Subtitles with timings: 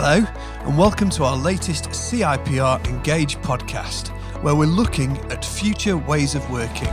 [0.00, 0.24] Hello,
[0.60, 4.10] and welcome to our latest CIPR Engage podcast,
[4.44, 6.86] where we're looking at future ways of working.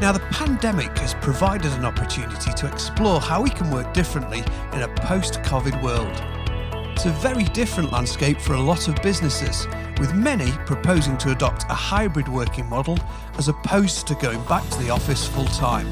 [0.00, 4.40] Now, the pandemic has provided an opportunity to explore how we can work differently
[4.72, 6.10] in a post COVID world.
[6.96, 9.68] It's a very different landscape for a lot of businesses,
[10.00, 12.98] with many proposing to adopt a hybrid working model
[13.38, 15.86] as opposed to going back to the office full time.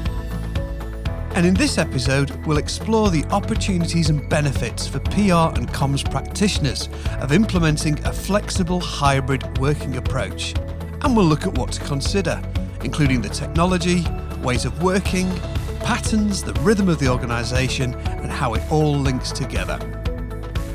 [1.39, 6.89] And in this episode, we'll explore the opportunities and benefits for PR and comms practitioners
[7.21, 10.53] of implementing a flexible hybrid working approach.
[11.01, 12.41] And we'll look at what to consider,
[12.83, 14.03] including the technology,
[14.43, 15.33] ways of working,
[15.79, 19.79] patterns, the rhythm of the organisation, and how it all links together.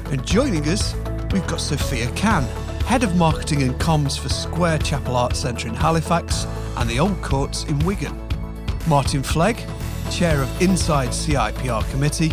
[0.06, 0.94] And joining us,
[1.30, 2.44] we've got Sophia Can,
[2.86, 6.46] Head of Marketing and Comms for Square Chapel Arts Centre in Halifax
[6.78, 8.18] and the Old Courts in Wigan.
[8.88, 9.58] Martin Flegg,
[10.14, 12.32] Chair of Inside CIPR Committee,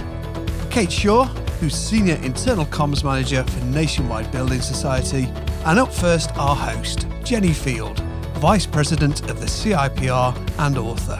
[0.70, 1.26] Kate Shaw,
[1.60, 5.24] who's Senior Internal Comms Manager for Nationwide Building Society,
[5.66, 7.98] and up first, our host, Jenny Field,
[8.36, 11.20] Vice President of the CIPR and author.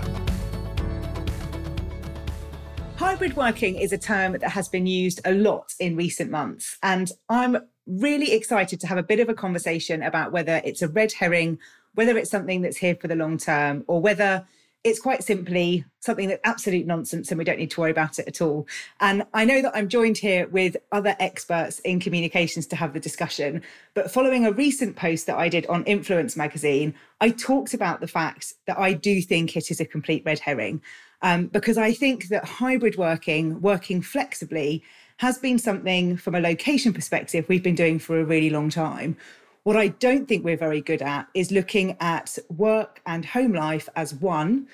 [2.96, 7.12] Hybrid working is a term that has been used a lot in recent months, and
[7.28, 11.14] I'm really excited to have a bit of a conversation about whether it's a red
[11.14, 11.58] herring,
[11.96, 14.46] whether it's something that's here for the long term, or whether
[14.84, 18.28] it's quite simply something that's absolute nonsense and we don't need to worry about it
[18.28, 18.68] at all.
[19.00, 23.00] And I know that I'm joined here with other experts in communications to have the
[23.00, 23.62] discussion.
[23.94, 28.08] But following a recent post that I did on Influence magazine, I talked about the
[28.08, 30.82] fact that I do think it is a complete red herring.
[31.22, 34.84] Um, because I think that hybrid working, working flexibly,
[35.18, 39.16] has been something from a location perspective we've been doing for a really long time.
[39.64, 43.88] What I don't think we're very good at is looking at work and home life
[43.96, 44.68] as one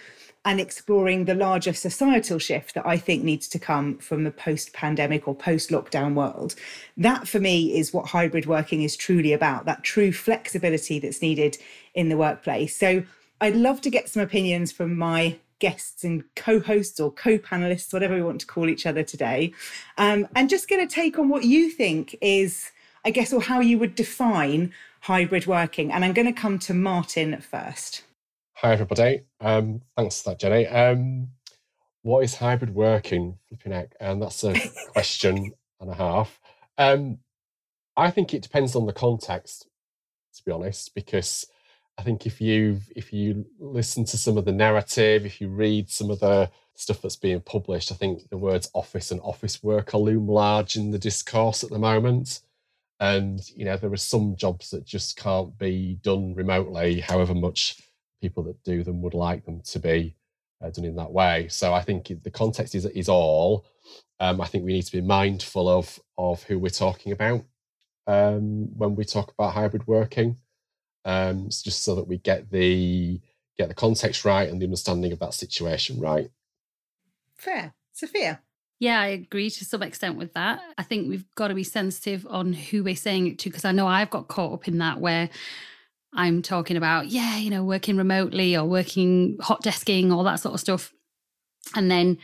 [0.45, 4.71] and exploring the larger societal shift that I think needs to come from the post
[4.71, 6.55] pandemic or post lockdown world.
[6.95, 11.57] That for me is what hybrid working is truly about that true flexibility that's needed
[11.93, 12.77] in the workplace.
[12.77, 13.03] So
[13.41, 18.23] I'd love to get some opinions from my guests and co-hosts or co-panelists, whatever we
[18.23, 19.51] want to call each other today,
[19.97, 22.71] um, and just get a take on what you think is
[23.07, 25.93] I guess, or how you would define hybrid working.
[25.93, 28.03] And I'm going to come to Martin first.
[28.55, 29.21] Hi, everybody.
[29.39, 30.67] Um, thanks for that, Jenny.
[30.67, 31.29] Um,
[32.01, 33.37] what is hybrid working?
[33.47, 33.95] Flipping heck.
[34.01, 34.55] And that's a
[34.91, 36.37] question and a half.
[36.77, 37.19] Um,
[37.95, 39.69] I think it depends on the context,
[40.35, 41.47] to be honest, because
[41.97, 45.89] I think if you if you listen to some of the narrative, if you read
[45.89, 49.93] some of the stuff that's being published, I think the words office and office work
[49.93, 52.41] are loom large in the discourse at the moment
[52.99, 57.79] and you know there are some jobs that just can't be done remotely however much
[58.21, 60.15] people that do them would like them to be
[60.63, 61.47] uh, done in that way.
[61.49, 63.65] So i think the context is is all.
[64.19, 67.45] Um, i think we need to be mindful of of who we're talking about
[68.07, 70.37] um, when we talk about hybrid working.
[71.05, 73.21] Um, just so that we get the
[73.57, 76.29] get the context right and the understanding of that situation right.
[77.37, 77.73] Fair.
[77.93, 78.41] Sophia
[78.79, 80.61] yeah, I agree to some extent with that.
[80.77, 83.71] I think we've got to be sensitive on who we're saying it to because I
[83.71, 85.29] know I've got caught up in that where
[86.13, 90.53] I'm talking about, yeah, you know, working remotely or working hot desking, all that sort
[90.53, 90.93] of stuff.
[91.75, 92.19] And then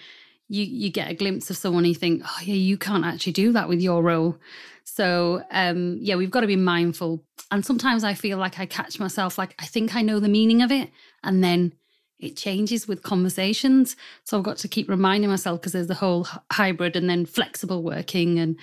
[0.47, 3.33] you you get a glimpse of someone and you think, oh yeah, you can't actually
[3.33, 4.37] do that with your role.
[4.83, 7.23] So um yeah, we've got to be mindful.
[7.49, 10.61] And sometimes I feel like I catch myself like I think I know the meaning
[10.61, 10.91] of it.
[11.23, 11.73] And then
[12.19, 13.95] it changes with conversations.
[14.23, 17.83] So I've got to keep reminding myself because there's the whole hybrid and then flexible
[17.83, 18.57] working and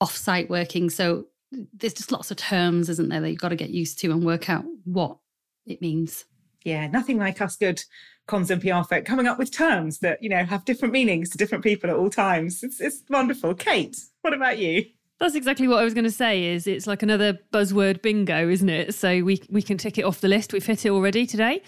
[0.00, 0.90] off-site working.
[0.90, 1.26] So
[1.72, 4.24] there's just lots of terms, isn't there, that you've got to get used to and
[4.24, 5.18] work out what
[5.66, 6.24] it means.
[6.64, 7.82] Yeah, nothing like us good
[8.26, 11.38] comms and PR folk coming up with terms that, you know, have different meanings to
[11.38, 12.62] different people at all times.
[12.62, 13.54] It's, it's wonderful.
[13.54, 14.86] Kate, what about you?
[15.20, 16.46] That's exactly what I was going to say.
[16.46, 18.94] Is it's like another buzzword bingo, isn't it?
[18.94, 20.52] So we we can tick it off the list.
[20.52, 21.62] We've hit it already today.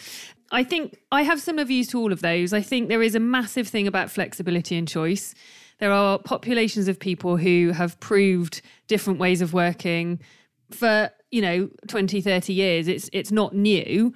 [0.50, 2.52] I think I have similar views to all of those.
[2.52, 5.34] I think there is a massive thing about flexibility and choice.
[5.78, 10.20] There are populations of people who have proved different ways of working
[10.70, 12.88] for, you know, 20, 30 years.
[12.88, 14.14] It's it's not new.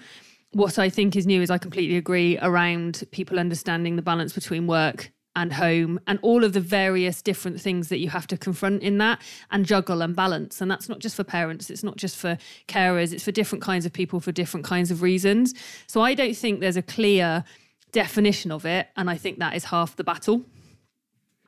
[0.53, 4.67] What I think is new is I completely agree around people understanding the balance between
[4.67, 8.83] work and home and all of the various different things that you have to confront
[8.83, 10.61] in that and juggle and balance.
[10.61, 12.37] And that's not just for parents, it's not just for
[12.67, 15.55] carers, it's for different kinds of people for different kinds of reasons.
[15.87, 17.45] So I don't think there's a clear
[17.93, 18.89] definition of it.
[18.97, 20.45] And I think that is half the battle.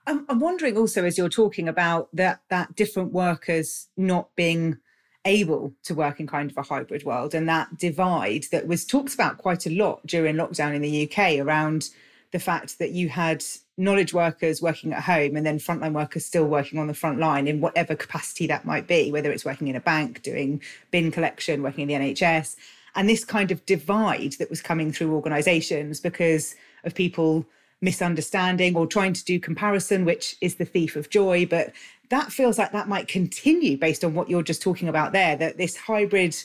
[0.07, 4.79] I'm, I'm wondering also as you're talking about that that different workers not being
[5.25, 9.15] able to work in kind of a hybrid world and that divide that was talked
[9.15, 11.91] about quite a lot during lockdown in the UK around
[12.33, 13.45] the fact that you had
[13.77, 17.47] knowledge workers working at home and then frontline workers still working on the front line
[17.47, 21.63] in whatever capacity that might be, whether it's working in a bank, doing bin collection,
[21.63, 22.57] working in the NHS,
[22.95, 27.47] and this kind of divide that was coming through organizations because of people
[27.81, 31.47] misunderstanding or trying to do comparison, which is the thief of joy.
[31.47, 31.73] But
[32.11, 35.59] that feels like that might continue based on what you're just talking about there, that
[35.59, 36.37] this hybrid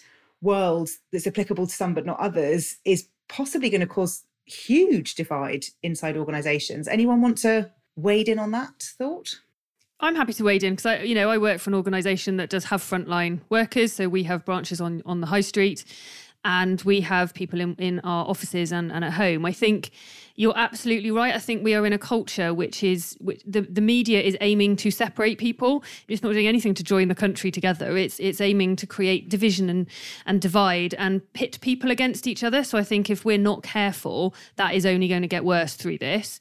[0.42, 5.66] world that's applicable to some but not others is possibly going to cause huge divide
[5.84, 6.88] inside organizations.
[6.88, 9.40] Anyone want to wade in on that thought?
[10.00, 12.50] I'm happy to wade in because I, you know, I work for an organisation that
[12.50, 13.94] does have frontline workers.
[13.94, 15.84] So we have branches on on the high street,
[16.46, 19.46] and we have people in, in our offices and, and at home.
[19.46, 19.92] I think
[20.36, 21.34] you're absolutely right.
[21.36, 24.76] I think we are in a culture which is which the, the media is aiming
[24.78, 25.84] to separate people.
[26.08, 27.98] It's not doing anything to join the country together.
[27.98, 29.88] It's it's aiming to create division and
[30.26, 32.64] and divide and pit people against each other.
[32.64, 35.98] So I think if we're not careful, that is only going to get worse through
[35.98, 36.40] this.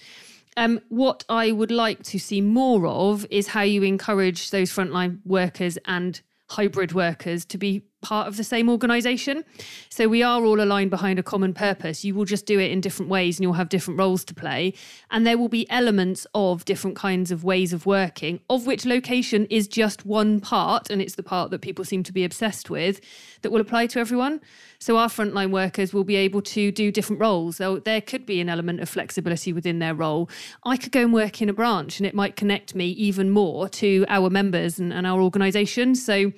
[0.58, 5.20] Um, what I would like to see more of is how you encourage those frontline
[5.26, 9.44] workers and hybrid workers to be part of the same organization.
[9.88, 12.04] So we are all aligned behind a common purpose.
[12.04, 14.74] You will just do it in different ways and you'll have different roles to play.
[15.10, 19.46] And there will be elements of different kinds of ways of working, of which location
[19.46, 20.88] is just one part.
[20.88, 23.00] And it's the part that people seem to be obsessed with
[23.42, 24.40] that will apply to everyone.
[24.78, 27.56] So our frontline workers will be able to do different roles.
[27.56, 30.30] So there could be an element of flexibility within their role.
[30.64, 33.68] I could go and work in a branch and it might connect me even more
[33.68, 35.96] to our members and, and our organisation.
[35.96, 36.32] So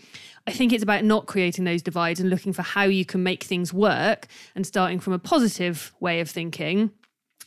[0.49, 3.45] I think it's about not creating those divides and looking for how you can make
[3.45, 6.91] things work and starting from a positive way of thinking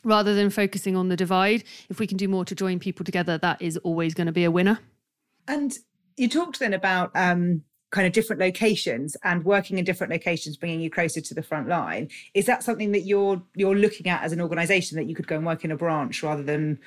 [0.03, 1.63] rather than focusing on the divide.
[1.89, 4.43] If we can do more to join people together, that is always going to be
[4.43, 4.79] a winner.
[5.47, 5.75] And
[6.15, 10.79] you talked then about um, kind of different locations and working in different locations, bringing
[10.79, 12.07] you closer to the front line.
[12.35, 15.37] Is that something that you're you're looking at as an organisation that you could go
[15.37, 16.77] and work in a branch rather than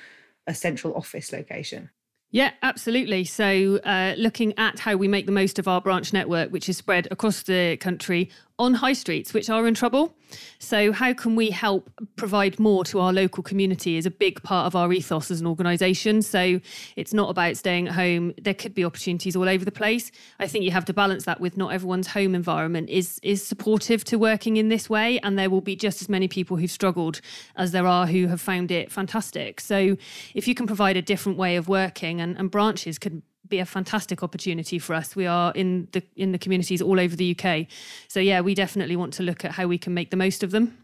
[0.47, 1.89] a central office location?
[2.31, 3.23] Yeah, absolutely.
[3.23, 6.75] So, uh, looking at how we make the most of our branch network, which is
[6.77, 10.15] spread across the country on high streets, which are in trouble.
[10.59, 14.65] So, how can we help provide more to our local community is a big part
[14.65, 16.21] of our ethos as an organisation.
[16.21, 16.59] So,
[16.95, 18.33] it's not about staying at home.
[18.41, 20.11] There could be opportunities all over the place.
[20.39, 24.03] I think you have to balance that with not everyone's home environment is is supportive
[24.05, 27.21] to working in this way, and there will be just as many people who've struggled
[27.55, 29.59] as there are who have found it fantastic.
[29.59, 29.97] So,
[30.33, 33.65] if you can provide a different way of working, and, and branches could be a
[33.65, 35.15] fantastic opportunity for us.
[35.15, 37.67] We are in the in the communities all over the UK.
[38.07, 40.51] So yeah, we definitely want to look at how we can make the most of
[40.51, 40.77] them.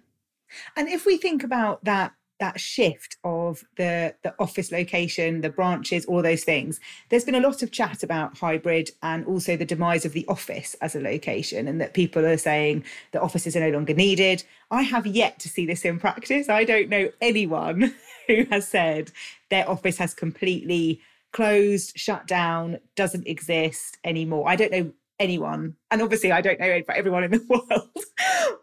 [0.75, 6.05] And if we think about that that shift of the the office location, the branches,
[6.05, 6.79] all those things,
[7.09, 10.75] there's been a lot of chat about hybrid and also the demise of the office
[10.81, 14.43] as a location, and that people are saying the offices are no longer needed.
[14.71, 16.49] I have yet to see this in practice.
[16.49, 17.93] I don't know anyone
[18.27, 19.11] who has said
[19.49, 20.99] their office has completely
[21.31, 24.47] closed, shut down, doesn't exist anymore.
[24.47, 27.89] I don't know anyone, and obviously I don't know about everyone in the world,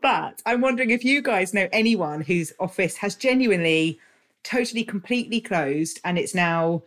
[0.02, 3.98] but I'm wondering if you guys know anyone whose office has genuinely,
[4.44, 6.82] totally, completely closed, and it's now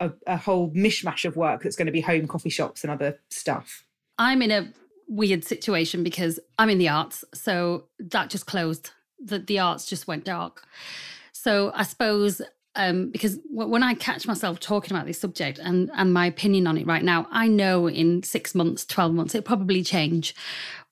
[0.00, 3.18] a, a whole mishmash of work that's going to be home coffee shops and other
[3.30, 3.84] stuff.
[4.18, 4.72] I'm in a
[5.08, 8.90] weird situation because I'm in the arts, so that just closed.
[9.18, 10.66] The the arts just went dark.
[11.32, 12.40] So I suppose
[12.76, 16.76] um, because when I catch myself talking about this subject and and my opinion on
[16.76, 20.34] it right now, I know in six months, twelve months, it'll probably change.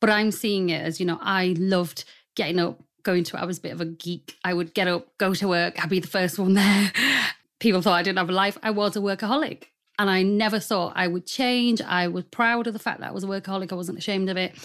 [0.01, 2.05] But I'm seeing it as you know, I loved
[2.37, 3.41] getting up, going to.
[3.41, 4.37] I was a bit of a geek.
[4.45, 5.83] I would get up, go to work.
[5.83, 6.93] I'd be the first one there.
[7.61, 8.59] People thought I didn't have a life.
[8.63, 9.65] I was a workaholic.
[9.99, 11.81] And I never thought I would change.
[11.83, 13.71] I was proud of the fact that I was a workaholic.
[13.71, 14.57] I wasn't ashamed of it.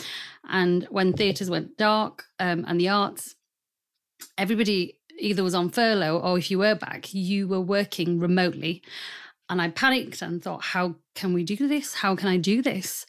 [0.50, 3.36] And when theatres went dark um, and the arts,
[4.38, 8.81] everybody either was on furlough or if you were back, you were working remotely.
[9.50, 11.95] And I panicked and thought, how can we do this?
[11.95, 13.05] How can I do this?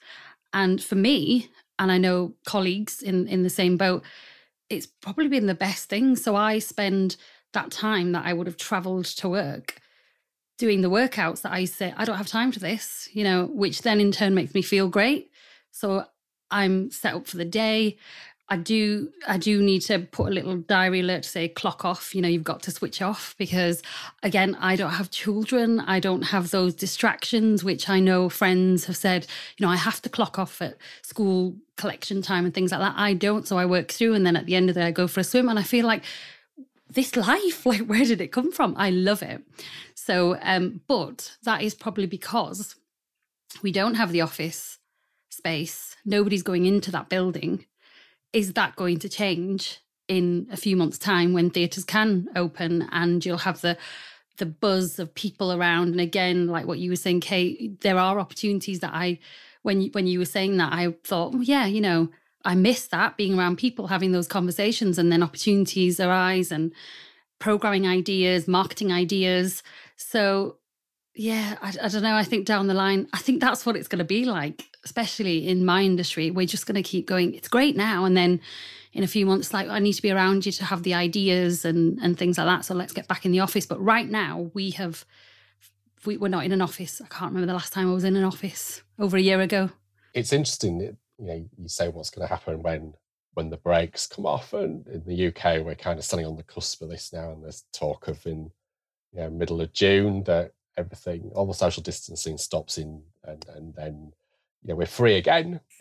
[0.52, 4.02] And for me, and I know colleagues in, in the same boat,
[4.70, 6.16] it's probably been the best thing.
[6.16, 7.16] So I spend
[7.52, 9.80] that time that I would have traveled to work
[10.58, 13.82] doing the workouts that I say, I don't have time for this, you know, which
[13.82, 15.30] then in turn makes me feel great.
[15.70, 16.04] So
[16.50, 17.96] I'm set up for the day.
[18.50, 22.14] I do I do need to put a little diary alert to say clock off,
[22.14, 23.82] you know, you've got to switch off because
[24.22, 25.80] again, I don't have children.
[25.80, 29.26] I don't have those distractions which I know friends have said,
[29.58, 32.94] you know, I have to clock off at school collection time and things like that.
[32.96, 34.92] I don't, so I work through and then at the end of the day I
[34.92, 36.04] go for a swim and I feel like
[36.88, 38.74] this life, like where did it come from?
[38.78, 39.42] I love it.
[39.94, 42.76] So um but that is probably because
[43.62, 44.78] we don't have the office
[45.28, 45.96] space.
[46.06, 47.66] Nobody's going into that building
[48.32, 53.24] is that going to change in a few months' time when theatres can open and
[53.24, 53.76] you'll have the
[54.38, 55.88] the buzz of people around.
[55.88, 59.18] And again, like what you were saying, Kate, there are opportunities that I
[59.62, 62.08] when you, when you were saying that, I thought, well, yeah, you know,
[62.44, 66.72] I miss that being around people having those conversations and then opportunities arise and
[67.40, 69.62] programming ideas, marketing ideas.
[69.96, 70.56] So
[71.14, 72.14] yeah, I, I, don't know.
[72.14, 75.46] I think down the line, I think that's what it's going to be like, especially
[75.46, 76.30] in my industry.
[76.30, 77.34] We're just going to keep going.
[77.34, 78.40] It's great now, and then
[78.94, 81.64] in a few months, like I need to be around you to have the ideas
[81.64, 82.64] and and things like that.
[82.64, 83.66] So let's get back in the office.
[83.66, 85.04] But right now, we have
[86.06, 87.00] we, we're not in an office.
[87.04, 89.70] I can't remember the last time I was in an office over a year ago.
[90.14, 92.94] It's interesting that you know you say what's going to happen when
[93.34, 96.42] when the breaks come off, and in the UK we're kind of standing on the
[96.54, 98.50] cusp of this now, and there's talk of in
[99.12, 103.74] you know middle of June that everything, all the social distancing stops in, and and
[103.74, 104.12] then
[104.68, 105.60] know we're free again.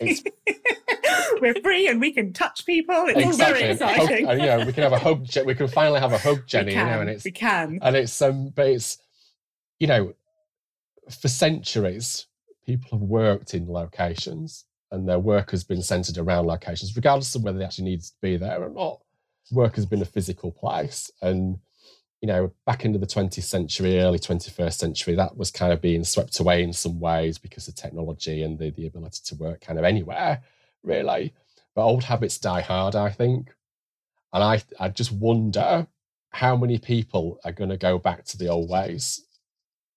[1.40, 3.06] we're free and we can touch people.
[3.08, 3.44] It's exactly.
[3.44, 4.26] all very exciting.
[4.26, 5.26] Hug, know, we can have a hug.
[5.44, 6.72] We can finally have a hug, Jenny.
[6.72, 7.78] Can, you know, and it's we can.
[7.82, 8.98] And it's um, but it's
[9.78, 10.14] you know,
[11.10, 12.26] for centuries,
[12.66, 17.44] people have worked in locations, and their work has been centered around locations, regardless of
[17.44, 19.00] whether they actually need to be there or not.
[19.50, 21.58] Work has been a physical place, and
[22.20, 26.02] you know, back into the 20th century, early 21st century, that was kind of being
[26.02, 29.78] swept away in some ways because of technology and the, the ability to work kind
[29.78, 30.42] of anywhere,
[30.82, 31.32] really.
[31.74, 33.54] But old habits die hard, I think.
[34.32, 35.86] And I, I just wonder
[36.30, 39.24] how many people are going to go back to the old ways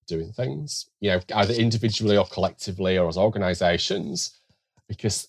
[0.08, 4.40] doing things, you know, either individually or collectively or as organizations,
[4.88, 5.28] because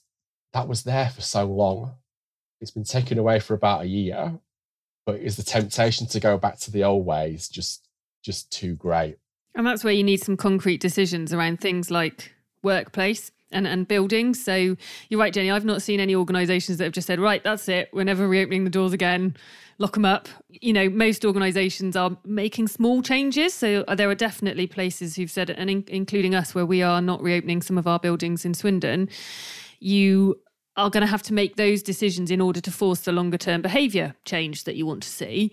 [0.53, 1.95] that was there for so long.
[2.61, 4.39] It's been taken away for about a year
[5.07, 7.89] but is the temptation to go back to the old ways just
[8.23, 9.17] just too great
[9.55, 12.33] and that's where you need some concrete decisions around things like
[12.63, 14.43] workplace and, and buildings.
[14.43, 14.77] So
[15.09, 15.51] you're right, Jenny.
[15.51, 17.91] I've not seen any organisations that have just said, right, that's it.
[17.93, 19.37] We're never reopening the doors again.
[19.79, 20.29] Lock them up.
[20.49, 23.55] You know, most organisations are making small changes.
[23.55, 27.23] So there are definitely places who've said, and in, including us, where we are not
[27.23, 29.09] reopening some of our buildings in Swindon.
[29.81, 30.41] You
[30.77, 33.61] are going to have to make those decisions in order to force the longer term
[33.63, 35.53] behavior change that you want to see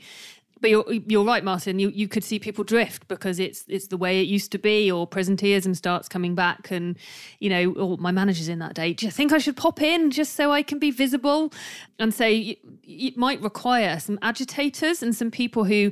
[0.61, 1.79] but you're you're right, Martin.
[1.79, 4.91] You you could see people drift because it's it's the way it used to be,
[4.91, 6.97] or presenteeism starts coming back, and
[7.39, 8.93] you know, oh, my manager's in that day.
[8.93, 11.53] Do you think I should pop in just so I can be visible?
[11.97, 15.91] And say it might require some agitators and some people who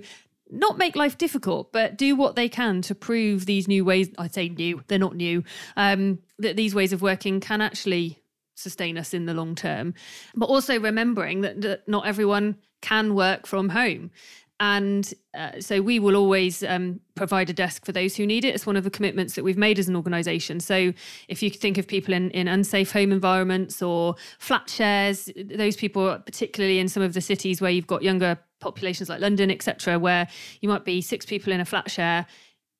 [0.50, 4.10] not make life difficult, but do what they can to prove these new ways.
[4.18, 5.44] I'd say new; they're not new.
[5.76, 8.20] Um, that these ways of working can actually
[8.58, 9.94] sustain us in the long term.
[10.36, 14.12] But also remembering that, that not everyone can work from home.
[14.60, 18.56] And uh, so we will always um, provide a desk for those who need it.
[18.56, 20.60] It's one of the commitments that we've made as an organisation.
[20.60, 20.94] So
[21.28, 26.18] if you think of people in, in unsafe home environments or flat shares, those people,
[26.26, 30.28] particularly in some of the cities where you've got younger populations like London, etc., where
[30.62, 32.26] you might be six people in a flat share,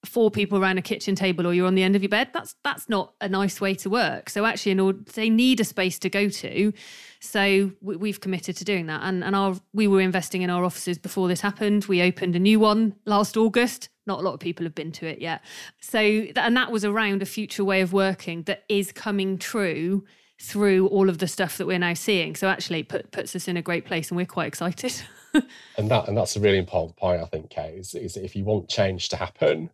[0.06, 2.56] four people around a kitchen table or you're on the end of your bed that's
[2.64, 4.30] that's not a nice way to work.
[4.30, 6.74] So actually in order they need a space to go to.
[7.20, 9.02] So we, have committed to doing that.
[9.04, 11.86] And and our we were investing in our offices before this happened.
[11.86, 13.90] We opened a new one last august.
[14.06, 15.42] Not a lot of people have been to it yet.
[15.82, 20.06] So and that was around a future way of working that is coming true
[20.40, 22.36] through all of the stuff that we're now seeing.
[22.36, 24.94] So actually put, puts us in a great place and we're quite excited.
[25.78, 28.44] And that and that's a really important point i think kate is, is if you
[28.44, 29.70] want change to happen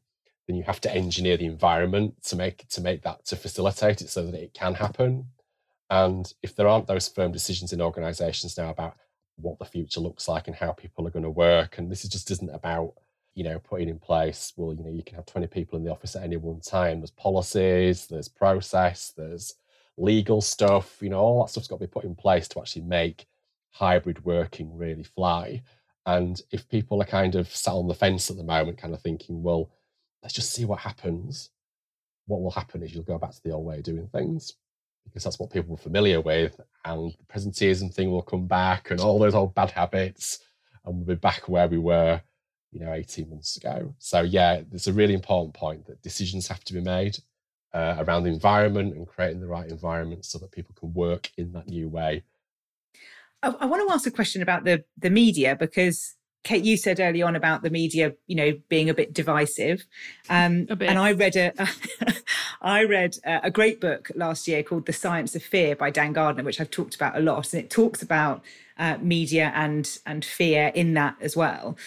[0.47, 4.09] then you have to engineer the environment to make to make that to facilitate it
[4.09, 5.27] so that it can happen.
[5.89, 8.95] And if there aren't those firm decisions in organizations now about
[9.38, 12.31] what the future looks like and how people are going to work, and this just
[12.31, 12.93] isn't about
[13.35, 15.91] you know putting in place well you know you can have 20 people in the
[15.91, 19.55] office at any one time there's policies there's process there's
[19.97, 22.81] legal stuff you know all that stuff's got to be put in place to actually
[22.83, 23.27] make
[23.71, 25.62] hybrid working really fly
[26.05, 29.01] and if people are kind of sat on the fence at the moment kind of
[29.01, 29.69] thinking well
[30.24, 31.51] let's just see what happens.
[32.25, 34.56] What will happen is you'll go back to the old way of doing things
[35.03, 39.01] because that's what people were familiar with, and the presenteeism thing will come back, and
[39.01, 40.39] all those old bad habits,
[40.86, 42.22] and we'll be back where we were,
[42.72, 43.94] you know, 18 months ago.
[44.00, 47.18] So yeah, it's a really important point that decisions have to be made
[47.74, 51.51] uh, around the environment and creating the right environment so that people can work in
[51.51, 52.24] that new way.
[53.42, 57.00] I, I want to ask a question about the the media because Kate, you said
[57.00, 59.85] early on about the media, you know, being a bit divisive,
[60.29, 60.89] um, a bit.
[60.89, 61.53] and I read a,
[62.62, 66.43] I read a great book last year called "The Science of Fear" by Dan Gardner,
[66.43, 68.43] which I've talked about a lot, and it talks about
[68.77, 71.77] uh, media and and fear in that as well.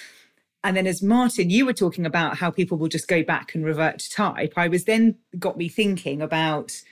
[0.65, 3.65] And then, as Martin, you were talking about how people will just go back and
[3.65, 4.55] revert to type.
[4.57, 6.83] I was then got me thinking about,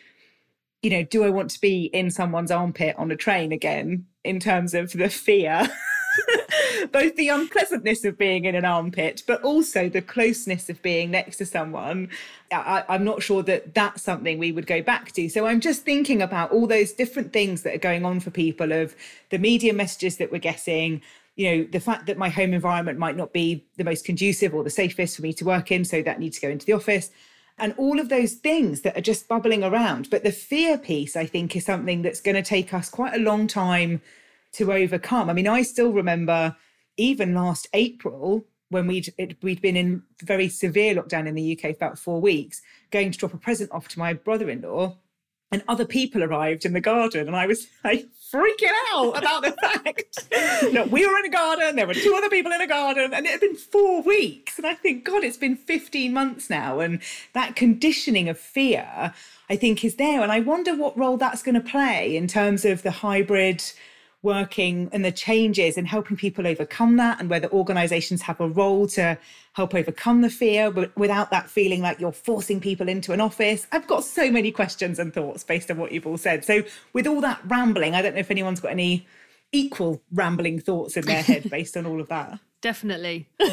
[0.82, 4.38] you know, do I want to be in someone's armpit on a train again in
[4.38, 5.68] terms of the fear?
[6.92, 11.36] both the unpleasantness of being in an armpit, but also the closeness of being next
[11.38, 12.08] to someone.
[12.52, 15.28] I, I'm not sure that that's something we would go back to.
[15.28, 18.72] So I'm just thinking about all those different things that are going on for people
[18.72, 18.94] of
[19.30, 21.02] the media messages that we're getting,
[21.36, 24.62] you know the fact that my home environment might not be the most conducive or
[24.62, 27.10] the safest for me to work in so that needs to go into the office
[27.58, 31.26] and all of those things that are just bubbling around but the fear piece i
[31.26, 34.00] think is something that's going to take us quite a long time
[34.54, 35.30] to overcome.
[35.30, 36.56] I mean i still remember
[36.96, 41.70] even last april when we'd it, we'd been in very severe lockdown in the UK
[41.70, 44.96] for about four weeks, going to drop a present off to my brother-in-law,
[45.52, 47.28] and other people arrived in the garden.
[47.28, 50.28] And i was like freaking out about the fact
[50.72, 53.24] that we were in a garden there were two other people in a garden and
[53.24, 54.58] it had been four weeks.
[54.58, 56.80] And i think god it's been 15 months now.
[56.80, 57.00] And
[57.32, 59.14] that conditioning of fear
[59.48, 60.22] i think is there.
[60.22, 63.62] And i wonder what role that's going to play in terms of the hybrid
[64.24, 68.88] working and the changes and helping people overcome that and whether organizations have a role
[68.88, 69.16] to
[69.52, 73.66] help overcome the fear but without that feeling like you're forcing people into an office.
[73.70, 76.44] I've got so many questions and thoughts based on what you've all said.
[76.44, 79.06] So with all that rambling i don't know if anyone's got any
[79.54, 82.38] equal rambling thoughts in their head based on all of that.
[82.60, 83.28] Definitely.
[83.40, 83.48] So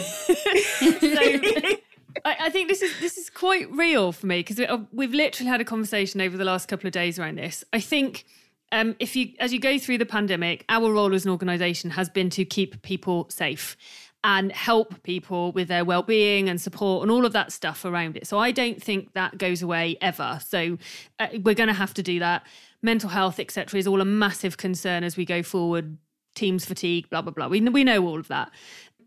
[2.26, 5.62] I, think this is this is quite real for me because uh, we've literally had
[5.62, 7.64] a conversation over the last couple of days around this.
[7.72, 8.26] I think
[8.72, 12.10] um, if you as you go through the pandemic, our role as an organisation has
[12.10, 13.76] been to keep people safe
[14.24, 18.28] and help people with their well-being and support and all of that stuff around it.
[18.28, 20.40] So I don't think that goes away ever.
[20.48, 20.78] So
[21.20, 22.46] uh, we're going to have to do that.
[22.84, 25.98] Mental health, etc., is all a massive concern as we go forward.
[26.34, 27.48] Teams fatigue, blah blah blah.
[27.48, 28.52] We we know all of that.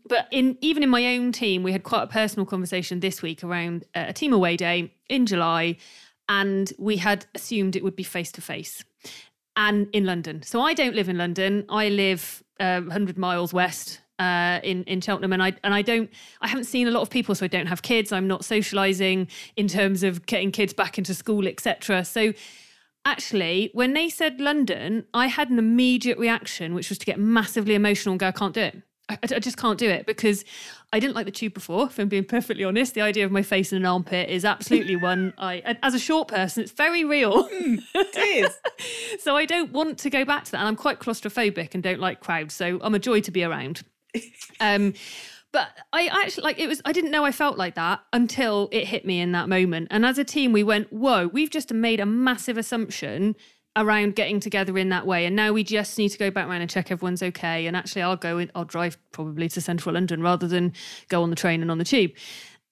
[0.07, 3.43] But in even in my own team, we had quite a personal conversation this week
[3.43, 5.77] around uh, a team away day in July,
[6.29, 8.83] and we had assumed it would be face to face
[9.57, 10.43] and in London.
[10.43, 11.65] So I don't live in London.
[11.69, 16.09] I live uh, 100 miles west uh, in in Cheltenham, and I and I don't
[16.41, 18.11] I haven't seen a lot of people, so I don't have kids.
[18.11, 22.05] I'm not socialising in terms of getting kids back into school, etc.
[22.05, 22.33] So
[23.05, 27.75] actually, when they said London, I had an immediate reaction, which was to get massively
[27.75, 28.81] emotional and go, I can't do it.
[29.07, 30.43] I, I, just can't do it because
[30.91, 31.85] I didn't like the tube before.
[31.85, 34.95] If I'm being perfectly honest, the idea of my face in an armpit is absolutely
[35.11, 35.33] one.
[35.37, 37.47] I, as a short person, it's very real.
[37.49, 39.21] Mm, it is.
[39.23, 41.99] so I don't want to go back to that, and I'm quite claustrophobic and don't
[41.99, 42.53] like crowds.
[42.53, 43.83] So I'm a joy to be around.
[44.59, 44.93] Um,
[45.51, 46.81] but I actually like it was.
[46.83, 49.87] I didn't know I felt like that until it hit me in that moment.
[49.89, 53.35] And as a team, we went, "Whoa, we've just made a massive assumption."
[53.75, 55.25] Around getting together in that way.
[55.25, 57.67] And now we just need to go back around and check everyone's okay.
[57.67, 60.73] And actually, I'll go, in, I'll drive probably to central London rather than
[61.09, 62.11] go on the train and on the tube.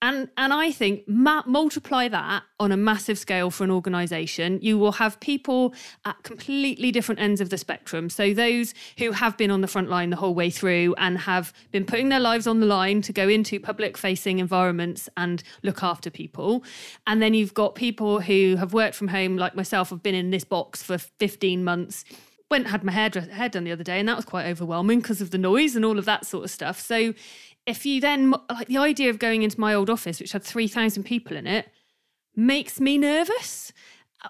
[0.03, 4.77] And, and I think ma- multiply that on a massive scale for an organization, you
[4.77, 8.09] will have people at completely different ends of the spectrum.
[8.09, 11.53] So, those who have been on the front line the whole way through and have
[11.71, 15.81] been putting their lives on the line to go into public facing environments and look
[15.81, 16.65] after people.
[17.07, 20.31] And then you've got people who have worked from home, like myself, have been in
[20.31, 22.03] this box for 15 months
[22.51, 25.21] went had my hair, hair done the other day and that was quite overwhelming because
[25.21, 27.11] of the noise and all of that sort of stuff so
[27.65, 30.67] if you then like the idea of going into my old office, which had three
[30.67, 31.69] thousand people in it,
[32.35, 33.71] makes me nervous.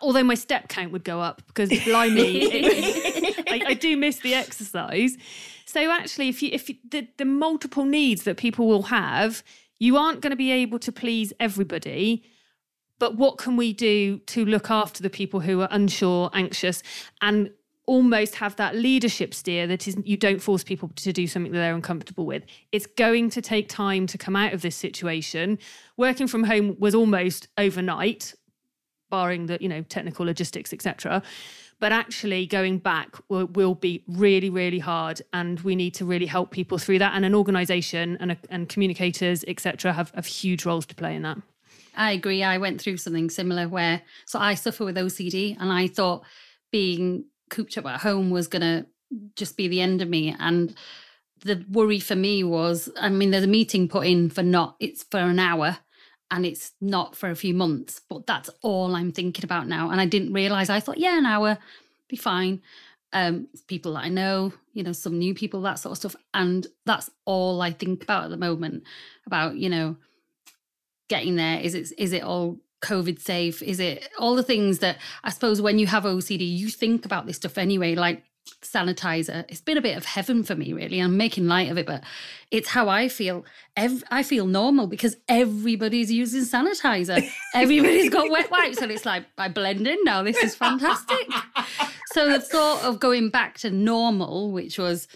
[0.01, 4.33] Although my step count would go up because blimey, it, I, I, do miss the
[4.33, 5.17] exercise.
[5.65, 9.43] So actually, if you if you, the the multiple needs that people will have,
[9.79, 12.23] you aren't going to be able to please everybody.
[12.99, 16.81] But what can we do to look after the people who are unsure, anxious,
[17.21, 17.51] and
[17.85, 21.59] almost have that leadership steer that is you don't force people to do something that
[21.59, 22.43] they're uncomfortable with.
[22.71, 25.59] It's going to take time to come out of this situation.
[25.97, 28.33] Working from home was almost overnight
[29.09, 31.21] barring the you know technical logistics etc
[31.79, 36.25] but actually going back will, will, be really really hard and we need to really
[36.25, 37.13] help people through that.
[37.13, 41.37] And an organization and, and communicators etc have, have huge roles to play in that.
[41.95, 42.41] I agree.
[42.41, 46.23] I went through something similar where so i suffer with ocd and i thought
[46.71, 48.85] being cooped up at home was going to
[49.35, 50.35] just be the end of me.
[50.39, 50.75] And
[51.45, 55.03] the worry for me was I mean, there's a meeting put in for not, it's
[55.03, 55.77] for an hour
[56.31, 59.91] and it's not for a few months, but that's all I'm thinking about now.
[59.91, 61.59] And I didn't realize, I thought, yeah, an hour,
[62.09, 62.61] be fine.
[63.11, 66.15] Um, people that I know, you know, some new people, that sort of stuff.
[66.33, 68.83] And that's all I think about at the moment
[69.27, 69.97] about, you know,
[71.07, 71.59] getting there.
[71.59, 73.61] Is it is it all COVID safe?
[73.63, 77.25] Is it all the things that I suppose when you have OCD, you think about
[77.25, 78.23] this stuff anyway, like
[78.61, 79.45] sanitizer.
[79.49, 80.99] It's been a bit of heaven for me, really.
[80.99, 82.03] I'm making light of it, but
[82.51, 83.45] it's how I feel.
[83.75, 87.27] Ev- I feel normal because everybody's using sanitizer.
[87.55, 90.23] Everybody's got wet wipes, and it's like I blend in now.
[90.23, 91.27] This is fantastic.
[92.13, 95.07] so the thought of going back to normal, which was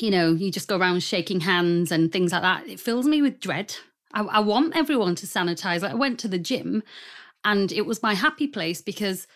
[0.00, 2.66] you know, you just go around shaking hands and things like that.
[2.66, 3.74] It fills me with dread.
[4.12, 5.82] I, I want everyone to sanitize.
[5.82, 6.82] Like I went to the gym
[7.44, 9.26] and it was my happy place because,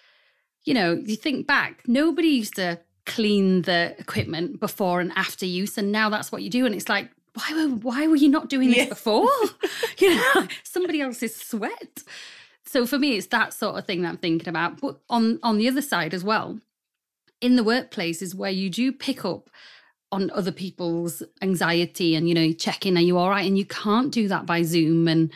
[0.65, 5.79] you know, you think back, nobody used to clean the equipment before and after use.
[5.79, 6.67] And now that's what you do.
[6.67, 8.89] And it's like, why were why were you not doing this yeah.
[8.89, 9.29] before?
[9.99, 12.03] you know, somebody else's sweat.
[12.65, 14.81] So for me, it's that sort of thing that I'm thinking about.
[14.81, 16.59] But on on the other side as well,
[17.41, 19.51] in the workplace is where you do pick up
[20.17, 23.47] on other people's anxiety and you know checking are you all right?
[23.47, 25.07] And you can't do that by zoom.
[25.09, 25.31] And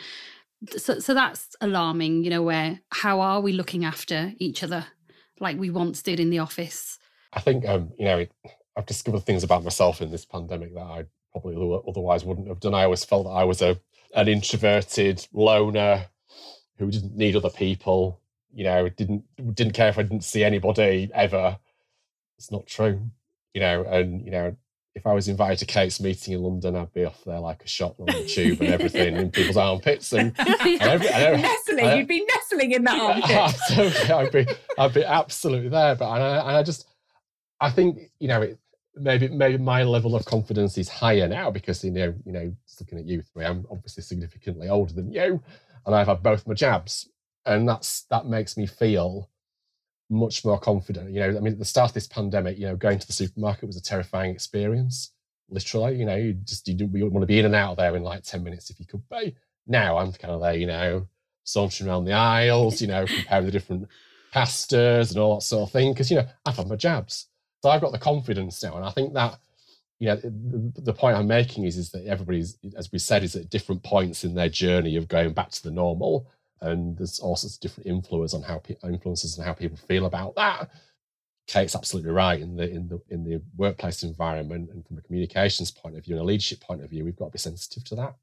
[0.75, 4.85] so so that's alarming you know where how are we looking after each other
[5.39, 6.97] like we once did in the office?
[7.31, 8.25] I think um you know
[8.75, 11.55] i've discovered things about myself in this pandemic that i probably
[11.87, 12.73] otherwise wouldn't have done.
[12.73, 13.79] I always felt that i was a
[14.15, 16.07] an introverted loner
[16.77, 18.19] who didn't need other people
[18.53, 21.57] you know didn't didn't care if i didn't see anybody ever.
[22.37, 23.11] It's not true
[23.53, 24.55] you know, and you know,
[24.93, 27.67] if I was invited to Kate's meeting in London, I'd be off there like a
[27.67, 31.85] shot on the tube and everything in people's armpits and, and, every, and nestling.
[31.85, 33.31] And, You'd be nestling in that armpit.
[33.31, 35.95] Absolutely, I'd be, I'd be absolutely there.
[35.95, 36.87] But and I, and I just,
[37.61, 38.59] I think you know, it,
[38.95, 42.99] maybe maybe my level of confidence is higher now because you know, you know, looking
[42.99, 45.41] at you three, I'm obviously significantly older than you,
[45.85, 47.07] and I've had both my jabs,
[47.45, 49.29] and that's that makes me feel
[50.11, 51.09] much more confident.
[51.11, 53.13] You know, I mean, at the start of this pandemic, you know, going to the
[53.13, 55.11] supermarket was a terrifying experience.
[55.49, 57.95] Literally, you know, you just you, you want to be in and out of there
[57.95, 59.35] in like ten minutes if you could be.
[59.65, 61.07] Now I'm kind of there, you know,
[61.43, 63.87] sauntering around the aisles, you know, comparing the different
[64.33, 65.93] pastas and all that sort of thing.
[65.93, 67.27] Because you know, I've had my jabs,
[67.63, 69.39] so I've got the confidence now, and I think that
[69.99, 73.35] you know the, the, point i'm making is is that everybody's as we said is
[73.35, 76.27] at different points in their journey of going back to the normal
[76.61, 80.05] and there's all sorts of different influences on how pe- influences and how people feel
[80.05, 80.69] about that.
[81.47, 85.71] Kate's absolutely right in the in the in the workplace environment and from a communications
[85.71, 87.95] point of view and a leadership point of view, we've got to be sensitive to
[87.95, 88.15] that.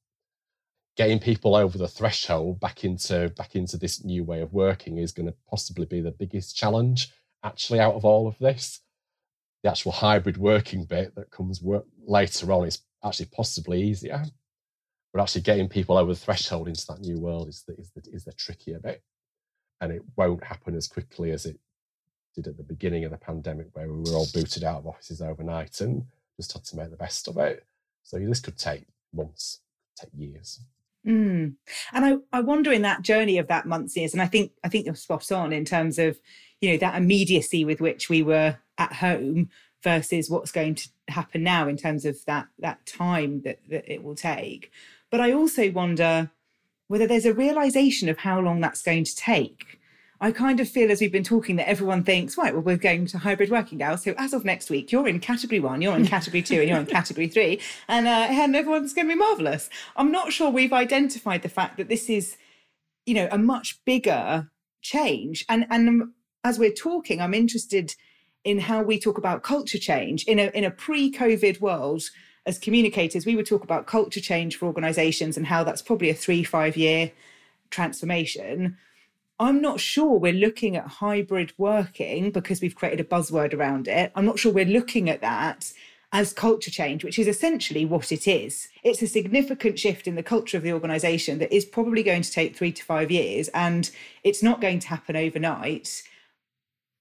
[0.97, 5.13] Getting people over the threshold back into back into this new way of working is
[5.13, 7.13] going to possibly be the biggest challenge
[7.45, 8.81] actually out of all of this.
[9.63, 14.25] The actual hybrid working bit that comes work later on is actually possibly easier
[15.13, 18.03] but actually getting people over the threshold into that new world is the, is the,
[18.13, 19.03] is the trickier bit.
[19.81, 21.59] And it won't happen as quickly as it
[22.35, 25.23] did at the beginning of the pandemic, where we were all booted out of offices
[25.23, 26.05] overnight and
[26.37, 27.65] just had to make the best of it.
[28.03, 29.61] So this could take months,
[29.97, 30.61] take years.
[31.07, 31.55] Mm.
[31.93, 34.69] And I, I wonder in that journey of that months years, and I think I
[34.69, 36.19] think you're spot on in terms of
[36.61, 39.49] you know that immediacy with which we were at home
[39.83, 44.03] versus what's going to happen now in terms of that that time that, that it
[44.03, 44.71] will take.
[45.11, 46.31] But I also wonder
[46.89, 49.79] whether there's a realization of how long that's going to take.
[50.21, 53.07] I kind of feel as we've been talking that everyone thinks, right, well, we're going
[53.07, 53.95] to hybrid working now.
[53.95, 56.79] So as of next week, you're in category one, you're in category two, and you're
[56.79, 59.71] in category three, and, uh, and everyone's going to be marvelous.
[59.97, 62.37] I'm not sure we've identified the fact that this is,
[63.07, 64.51] you know, a much bigger
[64.83, 65.45] change.
[65.49, 66.13] And and
[66.45, 67.95] as we're talking, I'm interested
[68.45, 72.03] in how we talk about culture change in a in a pre-COVID world
[72.47, 76.15] as communicators, we would talk about culture change for organizations and how that's probably a
[76.15, 77.13] three, five year
[77.71, 78.77] transformation.
[79.41, 84.11] I'm not sure we're looking at hybrid working because we've created a buzzword around it.
[84.15, 85.73] I'm not sure we're looking at that
[86.13, 88.69] as culture change, which is essentially what it is.
[88.83, 92.33] It's a significant shift in the culture of the organization that is probably going to
[92.33, 93.91] take three to five years, and
[94.25, 96.03] it's not going to happen overnight.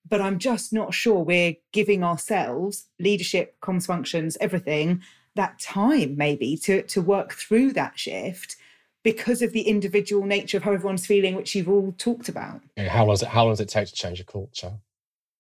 [0.07, 5.01] But I'm just not sure we're giving ourselves leadership, comms functions, everything
[5.37, 8.57] that time maybe to to work through that shift
[9.03, 12.59] because of the individual nature of how everyone's feeling, which you've all talked about.
[12.75, 14.73] Yeah, how long does it how long does it take to change a culture?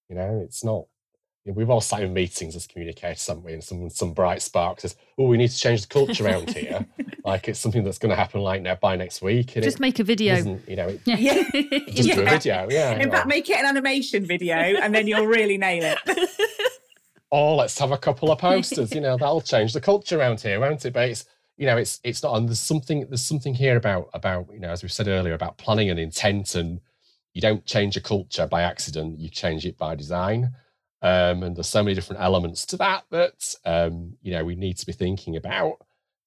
[0.09, 0.85] You know, it's not.
[1.43, 3.53] You know, we've all sat in meetings as communicators, haven't we?
[3.53, 6.85] And some some bright spark says, "Oh, we need to change the culture around here."
[7.25, 9.55] like it's something that's going to happen like now by next week.
[9.55, 10.59] And just make a video.
[10.65, 11.43] You know, it, yeah.
[11.89, 12.15] just yeah.
[12.15, 12.67] do a video.
[12.69, 12.99] Yeah.
[12.99, 15.99] In fact, make it an animation video, and then you'll really nail it
[17.31, 18.93] oh, let's have a couple of posters.
[18.93, 20.93] you know, that'll change the culture around here, won't it?
[20.93, 21.25] But it's
[21.57, 22.37] you know, it's it's not.
[22.37, 25.57] And there's something there's something here about about you know, as we said earlier, about
[25.57, 26.79] planning and intent, and
[27.33, 29.19] you don't change a culture by accident.
[29.19, 30.51] You change it by design.
[31.01, 34.77] Um, and there's so many different elements to that that um, you know we need
[34.77, 35.77] to be thinking about.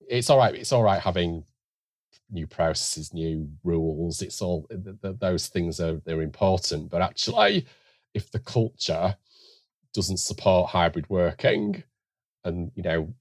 [0.08, 0.54] It's all right.
[0.54, 1.44] It's all right having
[2.32, 4.22] new processes, new rules.
[4.22, 4.66] It's all
[5.02, 6.90] those things are they're important.
[6.90, 7.66] But actually,
[8.14, 9.16] if the culture
[9.94, 11.82] doesn't support hybrid working.
[12.44, 13.14] And you know,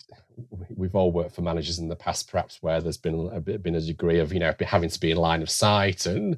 [0.69, 3.75] we've all worked for managers in the past, perhaps where there's been a bit been
[3.75, 6.37] a degree of you know having to be in line of sight, and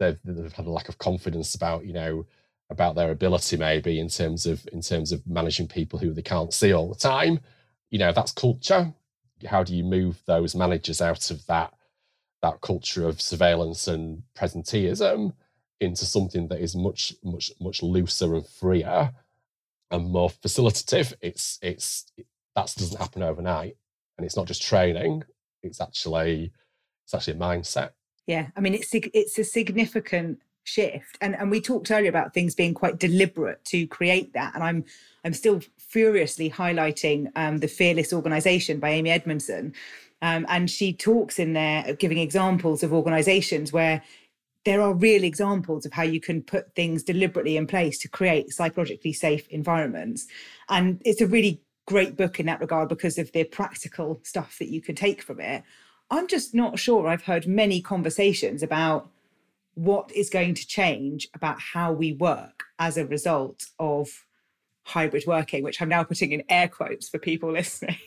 [0.00, 2.26] they've, they've had a lack of confidence about you know
[2.68, 6.52] about their ability maybe in terms of in terms of managing people who they can't
[6.52, 7.38] see all the time.
[7.90, 8.92] you know, that's culture.
[9.46, 11.72] How do you move those managers out of that
[12.42, 15.32] that culture of surveillance and presenteeism
[15.80, 19.12] into something that is much, much, much looser and freer
[19.90, 21.14] and more facilitative?
[21.20, 23.76] It's it's it, that doesn't happen overnight,
[24.16, 25.24] and it's not just training.
[25.62, 26.52] It's actually
[27.04, 27.90] it's actually a mindset.
[28.26, 32.54] Yeah, I mean it's it's a significant shift, and and we talked earlier about things
[32.54, 34.84] being quite deliberate to create that, and I'm
[35.24, 39.74] I'm still furiously highlighting um, the Fearless Organization by Amy Edmondson,
[40.22, 44.02] um, and she talks in there giving examples of organizations where
[44.66, 48.50] there are real examples of how you can put things deliberately in place to create
[48.50, 50.26] psychologically safe environments.
[50.68, 54.68] And it's a really great book in that regard because of the practical stuff that
[54.68, 55.62] you can take from it.
[56.10, 59.08] I'm just not sure I've heard many conversations about
[59.74, 64.08] what is going to change about how we work as a result of
[64.82, 67.98] hybrid working, which I'm now putting in air quotes for people listening.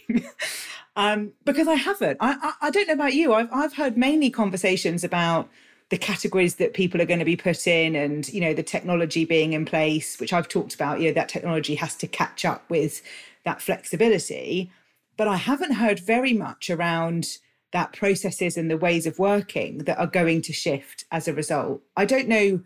[0.98, 2.18] um, because I haven't.
[2.20, 3.34] I, I, I, don't know about you.
[3.34, 5.50] I've, I've heard mainly conversations about
[5.90, 9.26] the categories that people are going to be put in and, you know, the technology
[9.26, 12.70] being in place, which I've talked about, you know, that technology has to catch up
[12.70, 13.02] with
[13.44, 14.72] that flexibility.
[15.18, 17.40] But I haven't heard very much around
[17.72, 21.82] that processes and the ways of working that are going to shift as a result.
[21.98, 22.62] I don't know,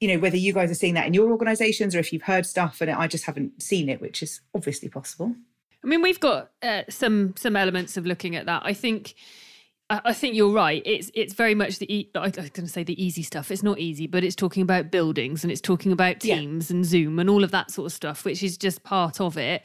[0.00, 2.46] you know, whether you guys are seeing that in your organizations or if you've heard
[2.46, 5.34] stuff and I just haven't seen it, which is obviously possible.
[5.82, 8.62] I mean, we've got uh, some some elements of looking at that.
[8.64, 9.14] I think
[9.90, 10.82] I think you're right.
[10.86, 13.50] It's it's very much the e- I was going to say the easy stuff.
[13.50, 16.76] It's not easy, but it's talking about buildings and it's talking about Teams yeah.
[16.76, 19.64] and Zoom and all of that sort of stuff, which is just part of it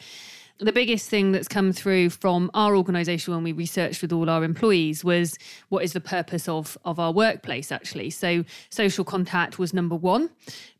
[0.59, 4.43] the biggest thing that's come through from our organisation when we researched with all our
[4.43, 5.37] employees was
[5.69, 8.09] what is the purpose of of our workplace actually.
[8.09, 10.29] So social contact was number one.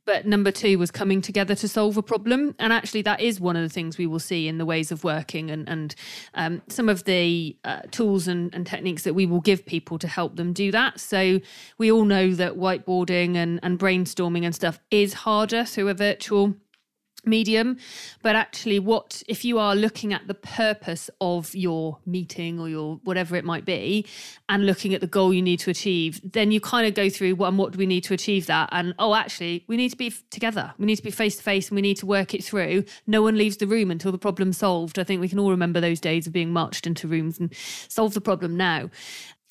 [0.06, 2.56] But number two was coming together to solve a problem.
[2.60, 5.04] And actually, that is one of the things we will see in the ways of
[5.04, 5.96] working and, and
[6.36, 10.08] um, some of the uh, tools and, and techniques that we will give people to
[10.08, 11.00] help them do that.
[11.00, 11.42] So,
[11.80, 16.54] we all know that whiteboarding and, and brainstorming and stuff is harder through a virtual
[17.28, 17.78] medium
[18.22, 22.96] but actually what if you are looking at the purpose of your meeting or your
[23.04, 24.06] whatever it might be
[24.50, 27.36] and looking at the goal you need to achieve then you kind of go through
[27.36, 28.70] well, what do we need to achieve that?
[28.72, 30.74] And oh actually we need to be together.
[30.78, 32.86] We need to be face to face and we need to work it through.
[33.08, 35.00] No one leaves the room until the problem's solved.
[35.00, 37.54] I think we can all remember those days of being marched into rooms and
[37.88, 38.90] solve the problem now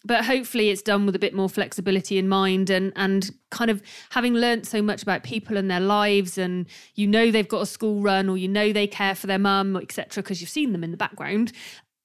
[0.05, 3.83] but hopefully it's done with a bit more flexibility in mind and and kind of
[4.11, 7.67] having learnt so much about people and their lives and you know they've got a
[7.67, 10.85] school run or you know they care for their mum etc because you've seen them
[10.85, 11.53] in the background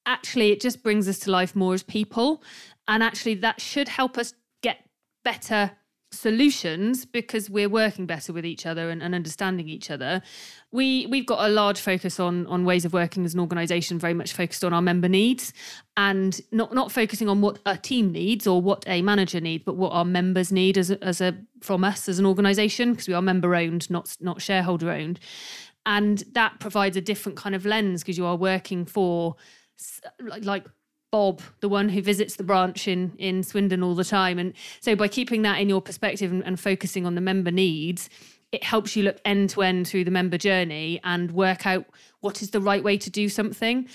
[0.09, 2.43] actually it just brings us to life more as people.
[2.87, 4.83] And actually that should help us get
[5.23, 5.71] better
[6.19, 10.21] solutions because we're working better with each other and, and, understanding each other.
[10.71, 14.13] We we've got a large focus on on ways of working as an organisation, very
[14.13, 15.53] much focused on our member needs
[15.95, 19.75] and not not focusing on what a team needs or what a manager needs, but
[19.75, 23.13] what our members need as a, as a from us as an organisation because we
[23.13, 25.19] are member owned, not not shareholder owned,
[25.85, 29.35] and that provides a different kind of lens because you are working for
[30.19, 30.65] like, like
[31.11, 34.37] Bob, the one who visits the branch in in Swindon all the time.
[34.37, 38.09] And so by keeping that in your perspective and, and focusing on the member needs,
[38.51, 41.85] it helps you look end to end through the member journey and work out
[42.21, 43.87] what is the right way to do something.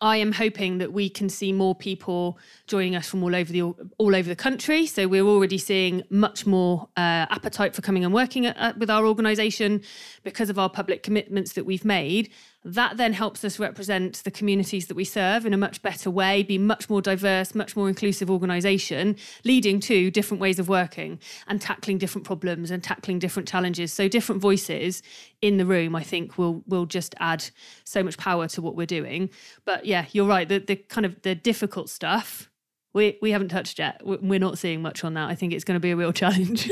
[0.00, 3.62] I am hoping that we can see more people joining us from all over the
[3.62, 4.86] all over the country.
[4.86, 8.90] So we're already seeing much more uh, appetite for coming and working at, at, with
[8.90, 9.82] our organisation
[10.22, 12.30] because of our public commitments that we've made.
[12.66, 16.42] That then helps us represent the communities that we serve in a much better way,
[16.42, 21.60] be much more diverse, much more inclusive organisation, leading to different ways of working and
[21.60, 23.92] tackling different problems and tackling different challenges.
[23.92, 25.02] So different voices
[25.42, 27.44] in the room, I think, will will just add
[27.84, 29.28] so much power to what we're doing.
[29.66, 30.48] But yeah, you're right.
[30.48, 32.50] The the kind of the difficult stuff
[32.94, 34.00] we we haven't touched yet.
[34.04, 35.28] We're not seeing much on that.
[35.28, 36.70] I think it's going to be a real challenge.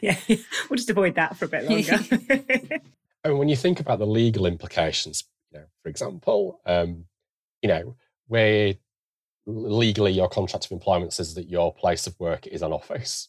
[0.00, 2.80] yeah, we'll just avoid that for a bit longer.
[3.24, 7.04] and when you think about the legal implications, you know, for example, um,
[7.62, 8.74] you know, where
[9.46, 13.28] legally your contract of employment says that your place of work is an office,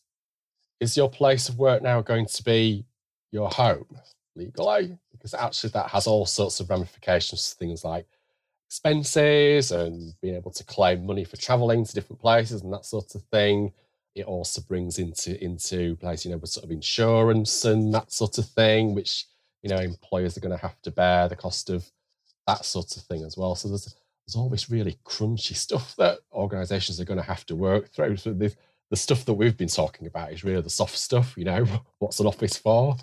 [0.79, 2.85] is your place of work now going to be
[3.31, 3.97] your home
[4.35, 4.97] legally?
[5.11, 7.53] Because actually, that has all sorts of ramifications.
[7.53, 8.07] Things like
[8.67, 13.13] expenses and being able to claim money for traveling to different places and that sort
[13.13, 13.71] of thing.
[14.15, 18.37] It also brings into into place, you know, with sort of insurance and that sort
[18.37, 19.25] of thing, which
[19.63, 21.89] you know employers are going to have to bear the cost of
[22.45, 23.55] that sort of thing as well.
[23.55, 23.95] So there's
[24.25, 28.17] there's all this really crunchy stuff that organisations are going to have to work through.
[28.17, 28.53] So the
[28.89, 31.33] the stuff that we've been talking about is really the soft stuff.
[31.35, 31.65] You know,
[31.99, 32.95] what's an office for?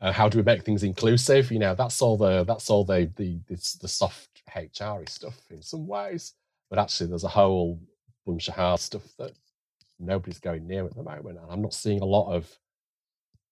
[0.00, 1.52] Uh, how do we make things inclusive?
[1.52, 5.62] You know, that's all the that's all the the the, the soft HR stuff in
[5.62, 6.34] some ways,
[6.68, 7.80] but actually there's a whole
[8.26, 9.32] bunch of hard stuff that
[9.98, 12.50] nobody's going near at the moment, and I'm not seeing a lot of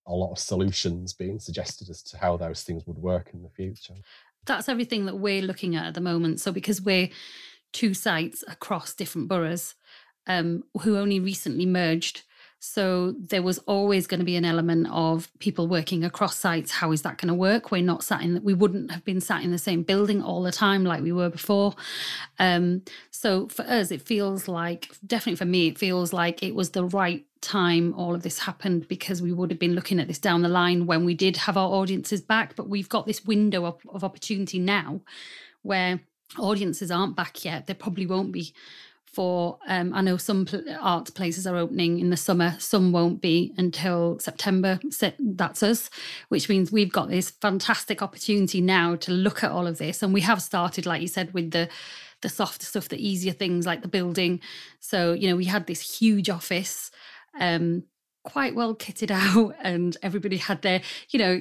[0.06, 3.50] a lot of solutions being suggested as to how those things would work in the
[3.50, 3.94] future.
[4.46, 6.40] That's everything that we're looking at at the moment.
[6.40, 7.10] So because we're
[7.72, 9.74] two sites across different boroughs
[10.26, 12.22] um, who only recently merged
[12.62, 16.70] so there was always going to be an element of people working across sites.
[16.70, 17.70] How is that going to work?
[17.70, 20.52] We're not sat in, we wouldn't have been sat in the same building all the
[20.52, 21.74] time like we were before.
[22.38, 26.70] Um, so for us, it feels like, definitely for me, it feels like it was
[26.70, 30.18] the right time all of this happened because we would have been looking at this
[30.18, 32.56] down the line when we did have our audiences back.
[32.56, 35.00] But we've got this window of, of opportunity now
[35.62, 36.00] where
[36.38, 37.66] audiences aren't back yet.
[37.66, 38.52] They probably won't be
[39.12, 43.20] for um, I know some pl- art places are opening in the summer, some won't
[43.20, 44.78] be until September.
[45.18, 45.90] That's us,
[46.28, 50.14] which means we've got this fantastic opportunity now to look at all of this, and
[50.14, 51.68] we have started, like you said, with the
[52.22, 54.40] the softer stuff, the easier things like the building.
[54.78, 56.90] So you know, we had this huge office.
[57.38, 57.84] Um,
[58.22, 61.40] quite well kitted out and everybody had their you know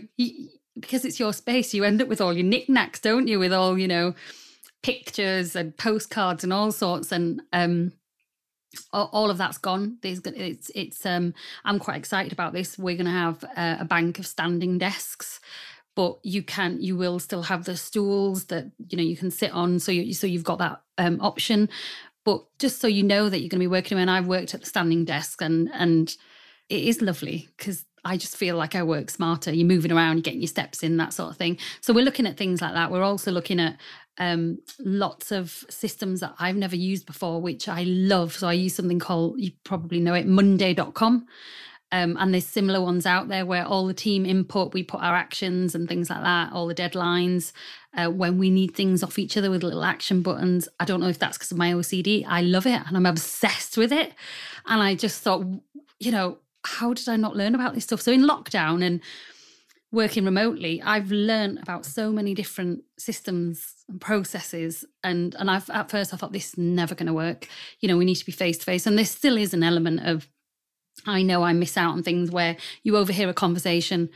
[0.79, 3.77] because it's your space you end up with all your knickknacks don't you with all
[3.77, 4.15] you know
[4.81, 7.91] pictures and postcards and all sorts and um
[8.93, 11.33] all of that's gone there's it's it's um
[11.65, 15.39] i'm quite excited about this we're going to have a, a bank of standing desks
[15.95, 19.51] but you can you will still have the stools that you know you can sit
[19.51, 21.67] on so you so you've got that um option
[22.23, 24.61] but just so you know that you're going to be working and i've worked at
[24.61, 26.15] the standing desk and and
[26.69, 29.53] it is lovely because I just feel like I work smarter.
[29.53, 31.57] You're moving around, you're getting your steps in, that sort of thing.
[31.81, 32.91] So we're looking at things like that.
[32.91, 33.77] We're also looking at
[34.19, 38.34] um, lots of systems that I've never used before, which I love.
[38.34, 41.25] So I use something called, you probably know it, Monday.com.
[41.91, 45.15] Um, and there's similar ones out there where all the team input, we put our
[45.15, 47.51] actions and things like that, all the deadlines,
[47.97, 50.69] uh, when we need things off each other with little action buttons.
[50.79, 52.25] I don't know if that's because of my OCD.
[52.27, 54.13] I love it and I'm obsessed with it.
[54.67, 55.43] And I just thought,
[55.99, 58.01] you know, how did I not learn about this stuff?
[58.01, 59.01] So in lockdown and
[59.91, 64.86] working remotely, I've learned about so many different systems and processes.
[65.04, 67.47] And and I've at first I thought this is never going to work.
[67.80, 68.86] You know, we need to be face to face.
[68.86, 70.28] And there still is an element of
[71.06, 74.10] I know I miss out on things where you overhear a conversation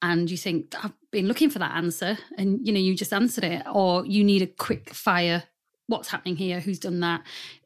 [0.00, 3.44] and you think I've been looking for that answer and you know you just answered
[3.44, 5.44] it or you need a quick fire
[5.86, 7.22] what's happening here who's done that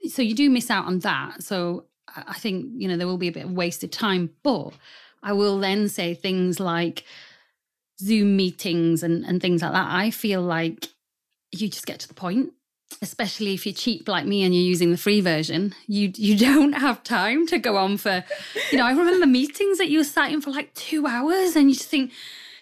[0.09, 1.85] so you do miss out on that so
[2.17, 4.73] I think you know there will be a bit of wasted time, but
[5.23, 7.05] I will then say things like
[8.01, 9.91] Zoom meetings and and things like that.
[9.91, 10.89] I feel like
[11.53, 12.53] you just get to the point
[13.03, 16.73] especially if you're cheap like me and you're using the free version you you don't
[16.73, 18.25] have time to go on for
[18.73, 21.69] you know i remember meetings that you were sat in for like two hours and
[21.69, 22.11] you just think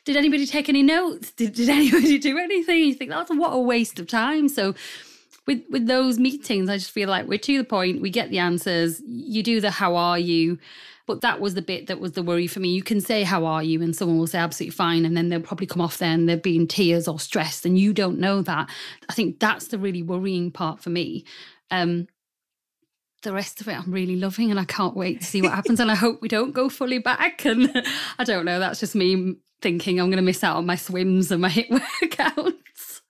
[0.05, 3.59] did anybody take any notes did, did anybody do anything you think that's what a
[3.59, 4.75] waste of time so
[5.46, 8.03] with with those meetings, I just feel like we're to the point.
[8.03, 9.01] We get the answers.
[9.07, 10.59] You do the how are you,
[11.06, 12.68] but that was the bit that was the worry for me.
[12.68, 15.40] You can say how are you, and someone will say absolutely fine, and then they'll
[15.40, 18.68] probably come off there and they're being tears or stressed, and you don't know that.
[19.08, 21.24] I think that's the really worrying part for me.
[21.70, 22.08] Um,
[23.22, 25.80] the rest of it I'm really loving and I can't wait to see what happens
[25.80, 27.72] and I hope we don't go fully back and
[28.20, 31.32] I don't know that's just me thinking I'm going to miss out on my swims
[31.32, 33.00] and my HIIT workouts.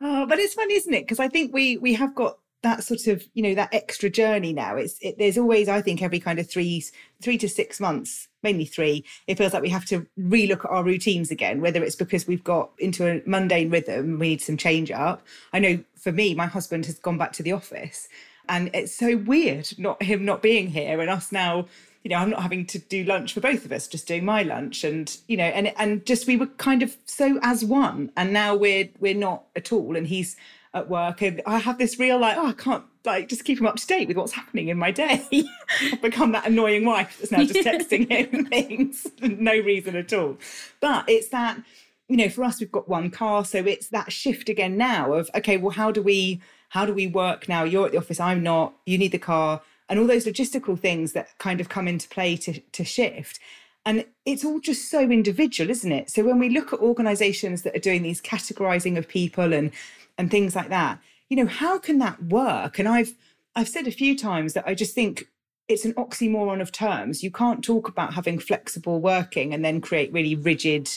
[0.00, 1.02] Oh, but it's fun, isn't it?
[1.02, 4.52] Because I think we we have got that sort of you know that extra journey
[4.52, 4.76] now.
[4.76, 6.84] It's it, there's always I think every kind of three
[7.22, 9.04] three to six months, mainly three.
[9.26, 11.60] It feels like we have to relook at our routines again.
[11.60, 15.24] Whether it's because we've got into a mundane rhythm, we need some change up.
[15.52, 18.08] I know for me, my husband has gone back to the office,
[18.48, 21.66] and it's so weird not him not being here and us now
[22.06, 24.44] you know, I'm not having to do lunch for both of us, just doing my
[24.44, 28.32] lunch, and you know, and and just we were kind of so as one, and
[28.32, 30.36] now we're we're not at all, and he's
[30.76, 33.66] at work, and I have this real like, oh, I can't like just keep him
[33.66, 35.24] up to date with what's happening in my day.
[35.92, 40.38] I've become that annoying wife that's now just texting him things no reason at all.
[40.80, 41.62] But it's that,
[42.08, 45.30] you know, for us, we've got one car, so it's that shift again now of
[45.34, 47.64] okay, well, how do we how do we work now?
[47.64, 48.74] You're at the office, I'm not.
[48.84, 52.36] You need the car and all those logistical things that kind of come into play
[52.36, 53.38] to, to shift.
[53.84, 56.10] And it's all just so individual, isn't it?
[56.10, 59.70] So when we look at organizations that are doing these categorizing of people and
[60.18, 62.78] and things like that, you know, how can that work?
[62.78, 63.14] And I've
[63.54, 65.28] I've said a few times that I just think
[65.68, 67.22] it's an oxymoron of terms.
[67.22, 70.88] You can't talk about having flexible working and then create really rigid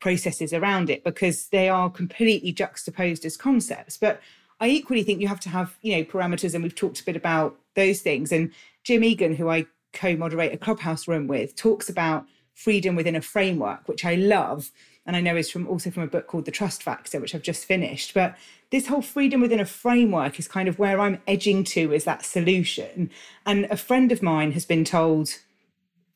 [0.00, 3.96] processes around it because they are completely juxtaposed as concepts.
[3.96, 4.20] But
[4.58, 7.16] I equally think you have to have, you know, parameters, and we've talked a bit
[7.16, 8.32] about those things.
[8.32, 8.52] And
[8.82, 13.88] Jim Egan, who I co-moderate a clubhouse room with, talks about freedom within a framework,
[13.88, 14.70] which I love.
[15.06, 17.42] And I know is from also from a book called The Trust Factor, which I've
[17.42, 18.14] just finished.
[18.14, 18.36] But
[18.70, 22.24] this whole freedom within a framework is kind of where I'm edging to as that
[22.24, 23.10] solution.
[23.46, 25.38] And a friend of mine has been told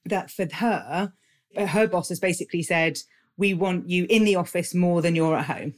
[0.05, 1.12] that for her,
[1.57, 2.99] uh, her boss has basically said,
[3.37, 5.74] We want you in the office more than you're at home.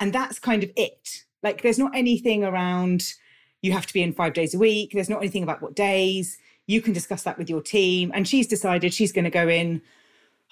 [0.00, 1.24] And that's kind of it.
[1.42, 3.14] Like, there's not anything around
[3.62, 4.92] you have to be in five days a week.
[4.92, 6.38] There's not anything about what days.
[6.66, 8.10] You can discuss that with your team.
[8.14, 9.82] And she's decided she's going to go in,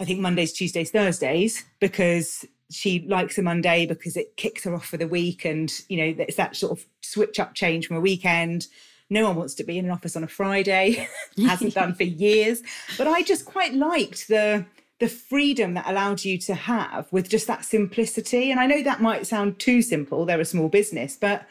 [0.01, 4.86] I think, Mondays, Tuesdays, Thursdays, because she likes a Monday because it kicks her off
[4.86, 5.45] for the week.
[5.45, 8.66] And, you know, it's that sort of switch up change from a weekend.
[9.11, 12.62] No one wants to be in an office on a Friday, hasn't done for years.
[12.99, 14.66] But I just quite liked the
[15.01, 18.51] the freedom that allowed you to have with just that simplicity.
[18.51, 21.47] And I know that might sound too simple, they're a small business, but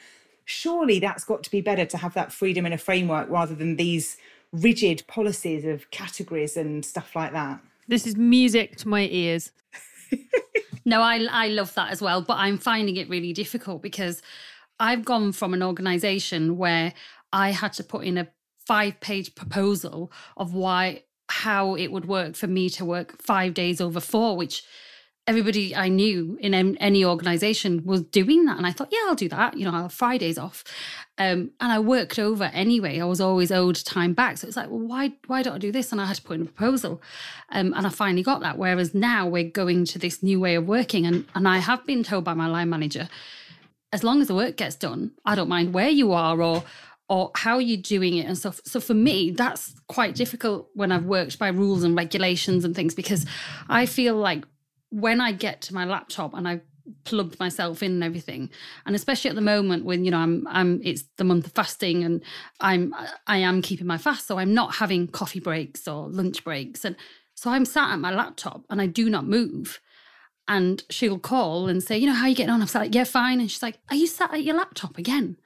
[0.45, 3.75] surely that's got to be better to have that freedom in a framework rather than
[3.75, 4.17] these
[4.51, 7.59] rigid policies of categories and stuff like that.
[7.87, 9.51] This is music to my ears.
[10.85, 14.21] no, I I love that as well, but I'm finding it really difficult because
[14.79, 16.93] I've gone from an organization where
[17.31, 18.27] I had to put in a
[18.65, 23.81] five page proposal of why how it would work for me to work 5 days
[23.81, 24.63] over 4 which
[25.25, 28.57] everybody I knew in any organization was doing that.
[28.57, 29.57] And I thought, yeah, I'll do that.
[29.57, 30.65] You know, I'll have Fridays off.
[31.17, 32.99] Um, and I worked over anyway.
[32.99, 34.37] I was always owed time back.
[34.37, 35.91] So it's like, well, why, why don't I do this?
[35.91, 37.01] And I had to put in a proposal.
[37.49, 38.57] Um, and I finally got that.
[38.57, 41.05] Whereas now we're going to this new way of working.
[41.05, 43.07] And, and I have been told by my line manager,
[43.93, 46.63] as long as the work gets done, I don't mind where you are or
[47.09, 48.61] or how you're doing it and stuff.
[48.63, 52.95] So for me, that's quite difficult when I've worked by rules and regulations and things
[52.95, 53.25] because
[53.67, 54.45] I feel like
[54.93, 56.61] when I get to my laptop and I
[57.03, 58.49] plugged myself in and everything
[58.85, 62.03] and especially at the moment when you know I'm I'm it's the month of fasting
[62.03, 62.21] and
[62.59, 62.93] I'm
[63.25, 66.85] I am keeping my fast so I'm not having coffee breaks or lunch breaks.
[66.85, 66.95] And
[67.33, 69.79] so I'm sat at my laptop and I do not move.
[70.47, 72.61] And she'll call and say you know how are you getting on?
[72.61, 73.39] I'm like yeah fine.
[73.39, 75.37] And she's like are you sat at your laptop again?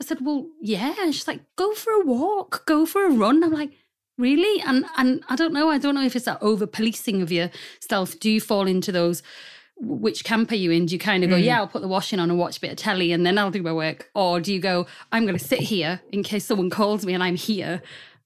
[0.00, 0.94] I said well yeah.
[1.00, 2.64] And she's like go for a walk.
[2.66, 3.42] Go for a run.
[3.42, 3.72] I'm like
[4.18, 4.62] really?
[4.62, 8.18] And and i don't know i don't know if it's that over policing of yourself
[8.20, 9.22] do you fall into those
[9.84, 10.86] which camp are you in?
[10.86, 11.44] Do you kind of go mm.
[11.44, 13.50] yeah i'll put the washing on and watch a bit of telly and then i'll
[13.50, 14.10] do my work.
[14.14, 17.22] Or do you go i'm going to sit here in case someone calls me and
[17.22, 17.82] i'm here.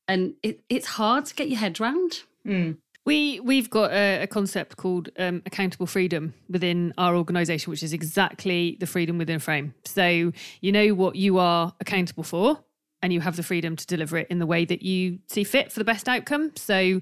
[0.09, 2.77] And it, it's hard to get your head around mm.
[3.07, 7.93] We we've got a, a concept called um, accountable freedom within our organisation, which is
[7.93, 9.75] exactly the freedom within a frame.
[9.85, 12.59] So you know what you are accountable for,
[13.03, 15.71] and you have the freedom to deliver it in the way that you see fit
[15.71, 16.53] for the best outcome.
[16.57, 17.01] So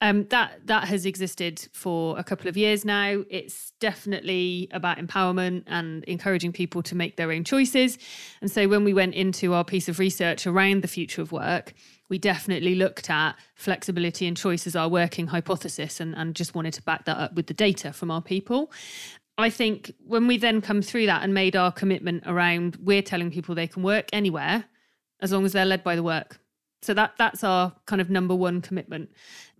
[0.00, 3.24] um, that that has existed for a couple of years now.
[3.28, 7.98] It's definitely about empowerment and encouraging people to make their own choices.
[8.40, 11.74] And so when we went into our piece of research around the future of work,
[12.08, 16.74] we definitely looked at flexibility and choice as our working hypothesis and, and just wanted
[16.74, 18.70] to back that up with the data from our people.
[19.38, 23.30] I think when we then come through that and made our commitment around we're telling
[23.30, 24.64] people they can work anywhere
[25.20, 26.40] as long as they're led by the work.
[26.82, 29.10] So that that's our kind of number one commitment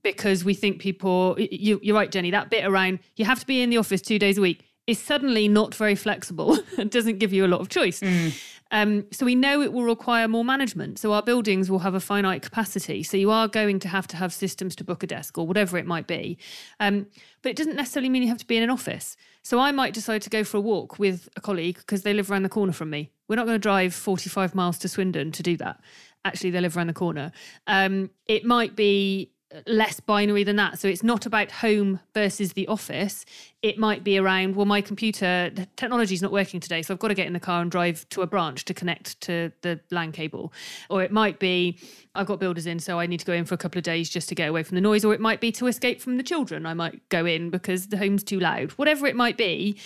[0.03, 1.37] because we think people.
[1.39, 2.31] You, you're right, Jenny.
[2.31, 4.99] That bit around you have to be in the office two days a week is
[4.99, 8.01] suddenly not very flexible and doesn't give you a lot of choice.
[8.01, 8.41] Mm.
[8.73, 10.99] Um, so we know it will require more management.
[10.99, 13.03] So our buildings will have a finite capacity.
[13.03, 15.77] So you are going to have to have systems to book a desk or whatever
[15.77, 16.39] it might be.
[16.79, 17.07] Um,
[17.43, 19.17] but it doesn't necessarily mean you have to be in an office.
[19.43, 22.31] So I might decide to go for a walk with a colleague because they live
[22.31, 23.11] around the corner from me.
[23.31, 25.81] We're not going to drive 45 miles to Swindon to do that.
[26.25, 27.31] Actually, they live around the corner.
[27.69, 29.31] Um, it might be
[29.69, 30.81] less binary than that.
[30.81, 33.25] So it's not about home versus the office.
[33.63, 37.09] It might be around, well, my computer technology is not working today, so I've got
[37.09, 40.11] to get in the car and drive to a branch to connect to the LAN
[40.11, 40.53] cable.
[40.89, 41.79] Or it might be,
[42.17, 44.11] I've got builders in, so I need to go in for a couple of days
[44.11, 45.05] just to get away from the noise.
[45.05, 46.67] Or it might be to escape from the children.
[46.67, 48.73] I might go in because the home's too loud.
[48.73, 49.79] Whatever it might be,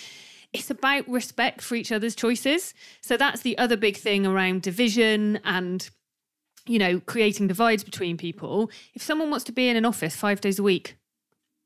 [0.53, 2.73] it's about respect for each other's choices.
[3.01, 5.89] So that's the other big thing around division and
[6.67, 8.71] you know, creating divides between people.
[8.93, 10.97] If someone wants to be in an office five days a week,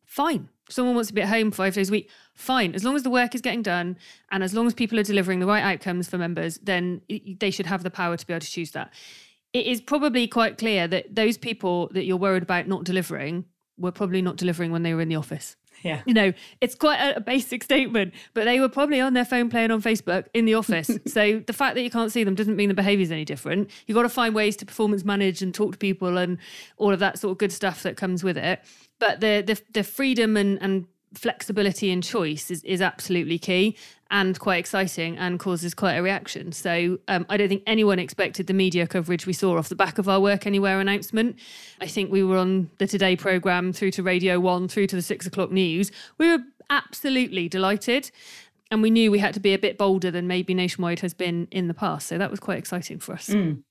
[0.05, 0.49] fine.
[0.67, 2.75] If someone wants to be at home five days a week, fine.
[2.75, 3.97] As long as the work is getting done
[4.31, 7.01] and as long as people are delivering the right outcomes for members, then
[7.39, 8.93] they should have the power to be able to choose that.
[9.53, 13.45] It is probably quite clear that those people that you're worried about not delivering
[13.77, 15.55] were probably not delivering when they were in the office.
[15.83, 16.01] Yeah.
[16.05, 19.71] You know, it's quite a, basic statement, but they were probably on their phone playing
[19.71, 20.89] on Facebook in the office.
[21.07, 23.69] so the fact that you can't see them doesn't mean the behavior is any different.
[23.85, 26.37] You've got to find ways to performance manage and talk to people and
[26.77, 28.61] all of that sort of good stuff that comes with it.
[28.99, 33.75] But the the, the freedom and, and flexibility and choice is, is absolutely key
[34.11, 36.51] and quite exciting and causes quite a reaction.
[36.51, 39.97] So um, I don't think anyone expected the media coverage we saw off the back
[39.97, 41.37] of our Work Anywhere announcement.
[41.79, 45.01] I think we were on the Today programme through to Radio 1 through to the
[45.01, 45.91] six o'clock news.
[46.17, 48.11] We were absolutely delighted.
[48.71, 51.47] And we knew we had to be a bit bolder than maybe Nationwide has been
[51.49, 52.07] in the past.
[52.07, 53.29] So that was quite exciting for us.
[53.29, 53.63] Mm.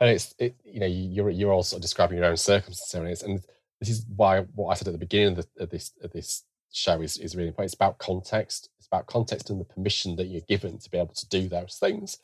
[0.00, 3.40] And it's it, you know you're you're also describing your own circumstances, and
[3.80, 6.44] this is why what I said at the beginning of, the, of this of this
[6.72, 7.66] show is, is really important.
[7.66, 8.68] It's about context.
[8.86, 11.76] It's about context and the permission that you're given to be able to do those
[11.80, 12.18] things.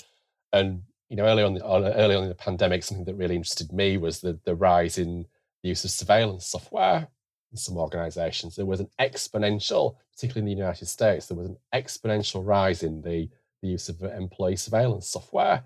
[0.53, 3.97] And you know, early on, early on in the pandemic, something that really interested me
[3.97, 5.27] was the the rise in
[5.63, 7.09] the use of surveillance software
[7.51, 8.55] in some organisations.
[8.55, 13.03] There was an exponential, particularly in the United States, there was an exponential rise in
[13.03, 13.29] the
[13.61, 15.65] the use of employee surveillance software.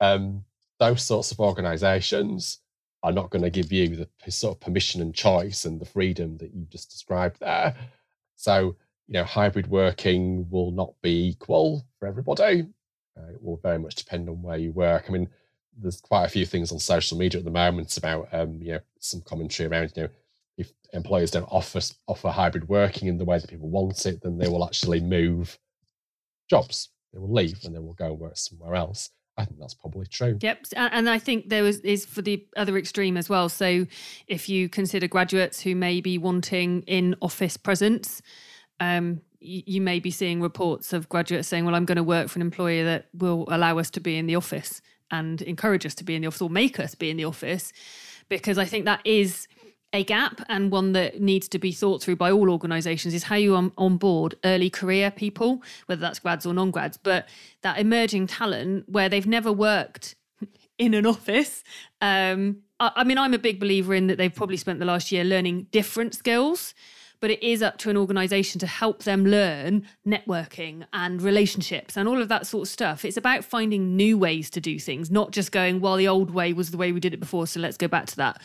[0.00, 0.44] Um,
[0.80, 2.58] those sorts of organisations
[3.04, 6.38] are not going to give you the sort of permission and choice and the freedom
[6.38, 7.76] that you just described there.
[8.36, 8.76] So,
[9.08, 12.66] you know, hybrid working will not be equal for everybody.
[13.16, 15.04] Uh, it will very much depend on where you work.
[15.08, 15.28] I mean,
[15.76, 18.80] there's quite a few things on social media at the moment about, um, you know,
[18.98, 20.08] some commentary around, you know,
[20.56, 24.38] if employers don't offer offer hybrid working in the way that people want it, then
[24.38, 25.58] they will actually move
[26.48, 26.90] jobs.
[27.12, 29.10] They will leave and they will go work somewhere else.
[29.36, 30.38] I think that's probably true.
[30.40, 33.48] Yep, and I think there was is for the other extreme as well.
[33.48, 33.86] So,
[34.28, 38.22] if you consider graduates who may be wanting in office presence,
[38.80, 42.28] um, you, you may be seeing reports of graduates saying, "Well, I'm going to work
[42.28, 45.94] for an employer that will allow us to be in the office and encourage us
[45.96, 47.72] to be in the office or make us be in the office,"
[48.28, 49.48] because I think that is
[49.94, 53.36] a gap and one that needs to be thought through by all organisations is how
[53.36, 57.28] you on, on board early career people, whether that's grads or non grads, but
[57.62, 60.16] that emerging talent where they've never worked
[60.78, 61.62] in an office.
[62.00, 65.12] Um, I, I mean, I'm a big believer in that they've probably spent the last
[65.12, 66.74] year learning different skills
[67.24, 72.06] but it is up to an organization to help them learn networking and relationships and
[72.06, 73.02] all of that sort of stuff.
[73.02, 76.52] It's about finding new ways to do things, not just going, well, the old way
[76.52, 78.42] was the way we did it before, so let's go back to that.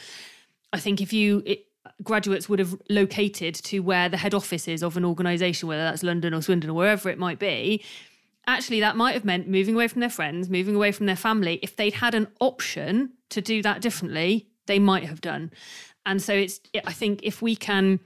[0.72, 1.66] I think if you it,
[2.04, 6.02] graduates would have located to where the head office is of an organisation, whether that's
[6.02, 7.84] London or Swindon or wherever it might be,
[8.48, 11.60] actually that might have meant moving away from their friends, moving away from their family.
[11.62, 15.52] If they'd had an option to do that differently, they might have done.
[16.06, 18.00] And so it's I think if we can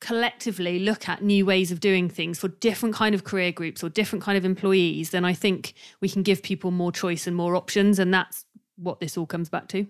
[0.00, 3.88] collectively look at new ways of doing things for different kind of career groups or
[3.88, 7.54] different kind of employees, then I think we can give people more choice and more
[7.54, 7.98] options.
[7.98, 8.44] And that's
[8.76, 9.86] what this all comes back to.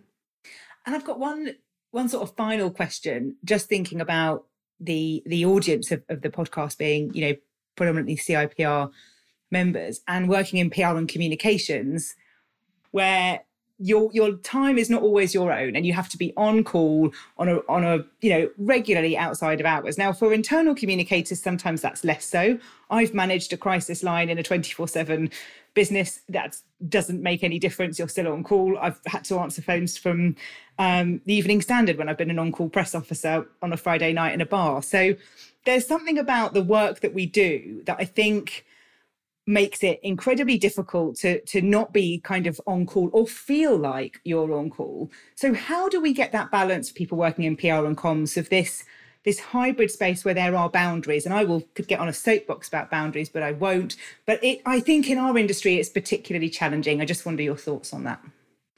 [0.87, 1.55] And I've got one
[1.93, 4.47] one sort of final question, just thinking about
[4.79, 7.37] the the audience of, of the podcast being, you know,
[7.77, 8.91] predominantly CIPR
[9.51, 12.15] members and working in PR and communications,
[12.91, 13.41] where
[13.81, 17.11] your your time is not always your own and you have to be on call
[17.39, 19.97] on a on a you know regularly outside of hours.
[19.97, 22.59] Now for internal communicators sometimes that's less so.
[22.91, 25.33] I've managed a crisis line in a 24/7
[25.73, 26.21] business.
[26.29, 26.57] That
[26.89, 27.99] doesn't make any difference.
[27.99, 28.77] You're still on call.
[28.79, 30.37] I've had to answer phones from
[30.79, 34.35] um, the evening standard when i've been an on-call press officer on a friday night
[34.35, 34.83] in a bar.
[34.83, 35.15] So
[35.65, 38.65] there's something about the work that we do that i think
[39.47, 44.21] makes it incredibly difficult to to not be kind of on call or feel like
[44.25, 45.11] you're on call.
[45.35, 48.49] So how do we get that balance for people working in PR and comms of
[48.49, 48.85] this
[49.25, 52.69] this hybrid space where there are boundaries and I will could get on a soapbox
[52.69, 57.01] about boundaries but I won't but it I think in our industry it's particularly challenging.
[57.01, 58.21] I just wonder your thoughts on that.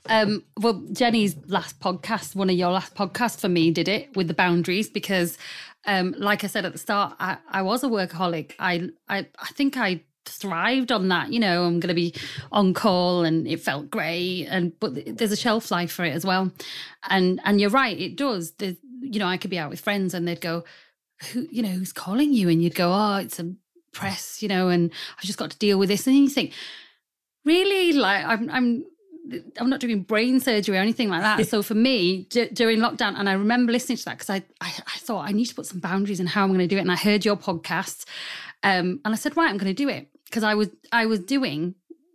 [0.07, 4.27] Um, well, Jenny's last podcast, one of your last podcasts for me, did it with
[4.27, 5.39] the boundaries because,
[5.87, 8.53] um, like I said at the start, I, I was a workaholic.
[8.59, 12.15] I, I, I think I thrived on that you know i'm going to be
[12.51, 16.25] on call and it felt great and but there's a shelf life for it as
[16.25, 16.51] well.
[17.09, 18.53] And and you're right it does.
[18.53, 20.65] There's, you know i could be out with friends and they'd go
[21.33, 22.49] who you know who's calling you?
[22.49, 23.53] And you'd go oh it's a
[23.93, 26.07] press you know and i've just got to deal with this.
[26.07, 26.53] And you think
[27.45, 27.93] really?
[27.93, 28.85] Like i'm i'm
[29.61, 31.47] I'm not doing brain surgery or anything like that.
[31.47, 34.73] so for me, d- during lockdown, and I remember listening to that because I, I,
[34.85, 36.81] I thought I need to put some boundaries in how I'm going to do it.
[36.81, 38.05] And I heard your podcast,
[38.65, 41.21] um, and I said, right, I'm going to do it because I was I was
[41.21, 41.75] doing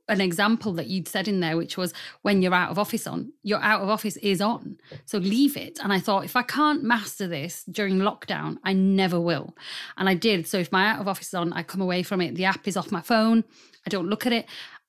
[0.09, 3.31] an example that you'd said in there, which was when you're out of office on,
[3.43, 4.77] your out of office is on.
[5.05, 5.79] So leave it.
[5.83, 9.53] And I thought, if I can't master this during lockdown, I never will.
[9.97, 10.47] And I did.
[10.47, 12.35] So if my out of office is on, I come away from it.
[12.35, 13.43] The app is off my phone.
[13.85, 14.45] I don't look at it.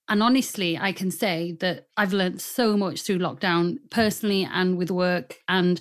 [0.09, 4.91] And honestly, I can say that I've learned so much through lockdown, personally and with
[4.91, 5.41] work.
[5.49, 5.81] And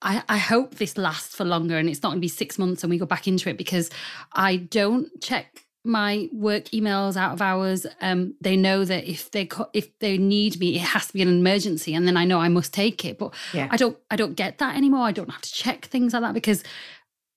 [0.00, 2.82] I, I hope this lasts for longer and it's not going to be six months
[2.82, 3.90] and we go back into it because
[4.32, 9.46] I don't check my work emails out of hours um, they know that if they
[9.46, 12.40] co- if they need me it has to be an emergency and then i know
[12.40, 13.18] i must take it.
[13.18, 13.68] But yeah.
[13.70, 15.06] i don't i don't get that anymore.
[15.06, 16.62] I don't have to check things like that because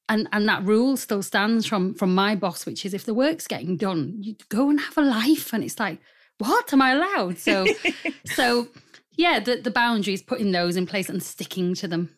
[0.09, 3.47] and and that rule still stands from from my boss which is if the work's
[3.47, 5.99] getting done you go and have a life and it's like
[6.39, 6.73] what?
[6.73, 7.37] Am i allowed?
[7.37, 7.67] So
[8.25, 8.67] so
[9.15, 12.15] yeah the, the boundaries putting those in place and sticking to them.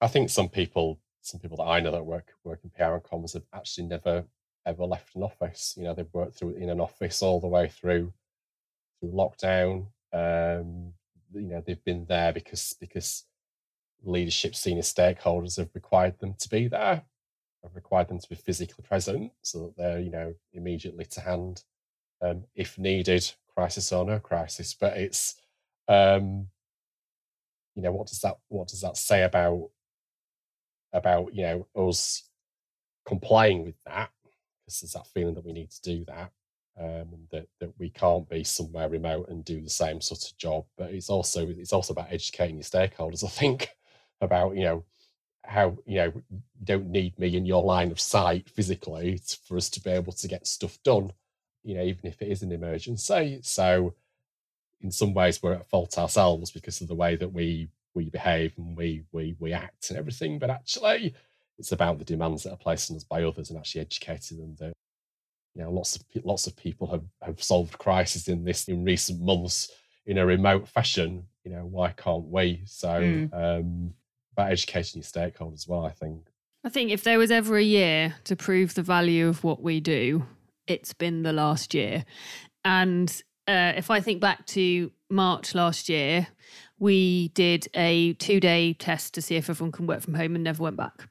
[0.00, 3.02] I think some people some people that I know that work work in PR and
[3.02, 4.24] comms have actually never
[4.66, 5.74] ever left an office.
[5.76, 8.12] You know, they've worked through in an office all the way through
[9.00, 9.86] through lockdown.
[10.12, 10.92] Um,
[11.32, 13.24] you know, they've been there because because
[14.02, 17.02] leadership, senior stakeholders have required them to be there,
[17.62, 21.62] have required them to be physically present, so that they're you know immediately to hand
[22.22, 24.74] um, if needed, crisis or no crisis.
[24.74, 25.36] But it's
[25.88, 26.48] um,
[27.74, 29.70] you know what does that what does that say about
[30.92, 32.24] about you know us
[33.06, 34.10] complying with that
[34.70, 36.30] because there's that feeling that we need to do that
[36.80, 40.64] um, that, that we can't be somewhere remote and do the same sort of job.
[40.78, 43.70] But it's also it's also about educating your stakeholders i think
[44.20, 44.84] about you know
[45.44, 49.70] how you know you don't need me in your line of sight physically for us
[49.70, 51.10] to be able to get stuff done
[51.62, 53.40] you know even if it is an emergency.
[53.42, 53.94] So
[54.80, 58.52] in some ways we're at fault ourselves because of the way that we we behave
[58.56, 60.38] and we we we act and everything.
[60.38, 61.14] But actually
[61.60, 64.56] it's about the demands that are placed on us by others and actually educating them
[64.58, 64.72] that
[65.54, 69.20] you know lots of lots of people have have solved crises in this in recent
[69.20, 69.70] months
[70.06, 73.32] in a remote fashion you know why can't we so mm.
[73.34, 73.92] um
[74.32, 76.28] about educating your stakeholders as well i think
[76.64, 79.80] i think if there was ever a year to prove the value of what we
[79.80, 80.24] do
[80.66, 82.04] it's been the last year
[82.64, 86.28] and uh, if I think back to March last year,
[86.78, 90.44] we did a two day test to see if everyone can work from home and
[90.44, 91.08] never went back.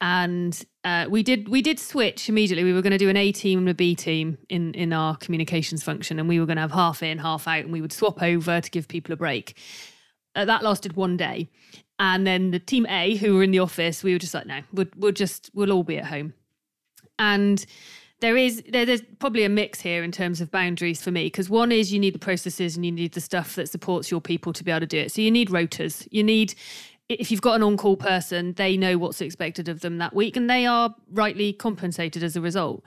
[0.00, 2.64] And uh, we did we did switch immediately.
[2.64, 5.16] We were going to do an A team and a B team in in our
[5.16, 7.92] communications function, and we were going to have half in, half out, and we would
[7.92, 9.56] swap over to give people a break.
[10.36, 11.48] Uh, that lasted one day,
[11.98, 14.60] and then the team A, who were in the office, we were just like, no,
[14.72, 16.32] we'll, we'll just we'll all be at home,
[17.18, 17.66] and
[18.20, 21.48] there is there, there's probably a mix here in terms of boundaries for me because
[21.48, 24.52] one is you need the processes and you need the stuff that supports your people
[24.52, 26.54] to be able to do it so you need rotas you need
[27.08, 30.48] if you've got an on-call person they know what's expected of them that week and
[30.48, 32.82] they are rightly compensated as a result.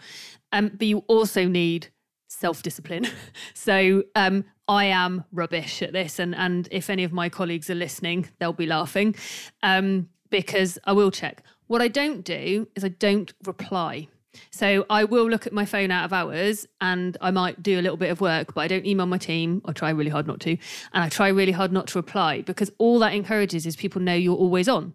[0.51, 1.87] Um, but you also need
[2.27, 3.07] self-discipline.
[3.53, 7.75] So um, i am rubbish at this and and if any of my colleagues are
[7.75, 9.15] listening they'll be laughing.
[9.63, 11.43] Um, because i will check.
[11.67, 14.07] What i don't do is i don't reply
[14.49, 17.81] so I will look at my phone out of hours and I might do a
[17.81, 19.61] little bit of work, but I don't email my team.
[19.65, 20.51] I try really hard not to.
[20.51, 24.13] And I try really hard not to reply because all that encourages is people know
[24.13, 24.93] you're always on.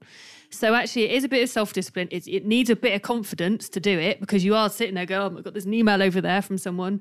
[0.51, 2.09] So actually, it is a bit of self discipline.
[2.11, 5.21] It needs a bit of confidence to do it because you are sitting there going,
[5.21, 7.01] oh, I've got this email over there from someone.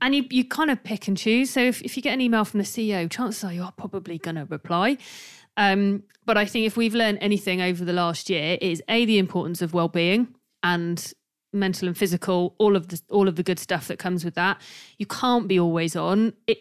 [0.00, 1.50] And you, you kind of pick and choose.
[1.50, 4.36] So if, if you get an email from the CEO, chances are you're probably going
[4.36, 4.96] to reply.
[5.56, 9.18] Um, but I think if we've learned anything over the last year, is A, the
[9.18, 11.12] importance of well being and
[11.52, 14.60] mental and physical, all of the all of the good stuff that comes with that.
[14.98, 16.34] You can't be always on.
[16.46, 16.58] It,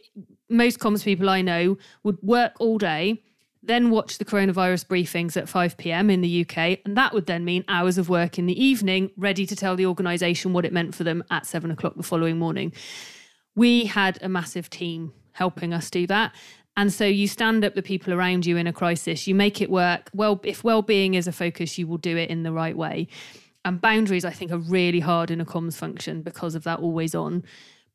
[0.49, 3.21] most comms people I know would work all day,
[3.61, 6.09] then watch the coronavirus briefings at 5 p.m.
[6.09, 9.45] in the UK, and that would then mean hours of work in the evening, ready
[9.45, 12.71] to tell the organisation what it meant for them at seven o'clock the following morning.
[13.55, 16.33] We had a massive team helping us do that.
[16.77, 19.69] And so you stand up the people around you in a crisis, you make it
[19.69, 20.11] work.
[20.13, 23.07] Well, if well-being is a focus, you will do it in the right way.
[23.67, 27.13] And boundaries, I think, are really hard in a comms function because of that always
[27.13, 27.43] on.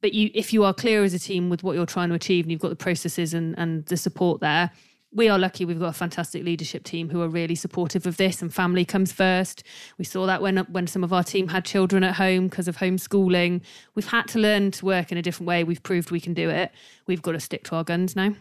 [0.02, 2.44] But you, if you are clear as a team with what you're trying to achieve
[2.44, 4.70] and you've got the processes and, and the support there,
[5.14, 8.42] we are lucky we've got a fantastic leadership team who are really supportive of this
[8.42, 9.62] and family comes first.
[9.96, 12.76] We saw that when when some of our team had children at home because of
[12.76, 13.62] homeschooling.
[13.94, 15.64] We've had to learn to work in a different way.
[15.64, 16.70] We've proved we can do it.
[17.06, 18.34] We've got to stick to our guns now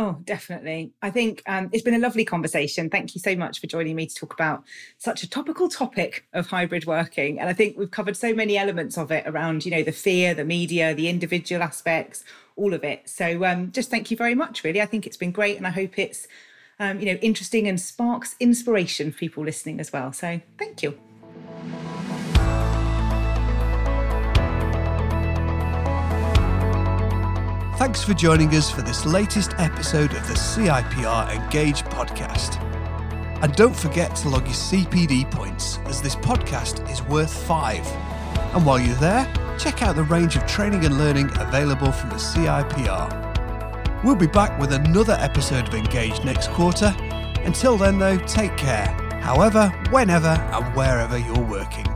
[0.00, 0.92] Oh, definitely.
[1.02, 2.88] I think um, it's been a lovely conversation.
[2.88, 4.62] Thank you so much for joining me to talk about
[4.96, 7.40] such a topical topic of hybrid working.
[7.40, 10.34] And I think we've covered so many elements of it around, you know, the fear,
[10.34, 12.22] the media, the individual aspects,
[12.54, 13.08] all of it.
[13.08, 14.80] So um, just thank you very much, really.
[14.80, 15.56] I think it's been great.
[15.56, 16.28] And I hope it's,
[16.78, 20.12] um, you know, interesting and sparks inspiration for people listening as well.
[20.12, 20.96] So thank you.
[27.78, 32.60] Thanks for joining us for this latest episode of the CIPR Engage podcast.
[33.40, 37.86] And don't forget to log your CPD points, as this podcast is worth five.
[38.52, 42.16] And while you're there, check out the range of training and learning available from the
[42.16, 44.02] CIPR.
[44.02, 46.92] We'll be back with another episode of Engage next quarter.
[47.44, 48.88] Until then, though, take care,
[49.22, 51.86] however, whenever, and wherever you're working.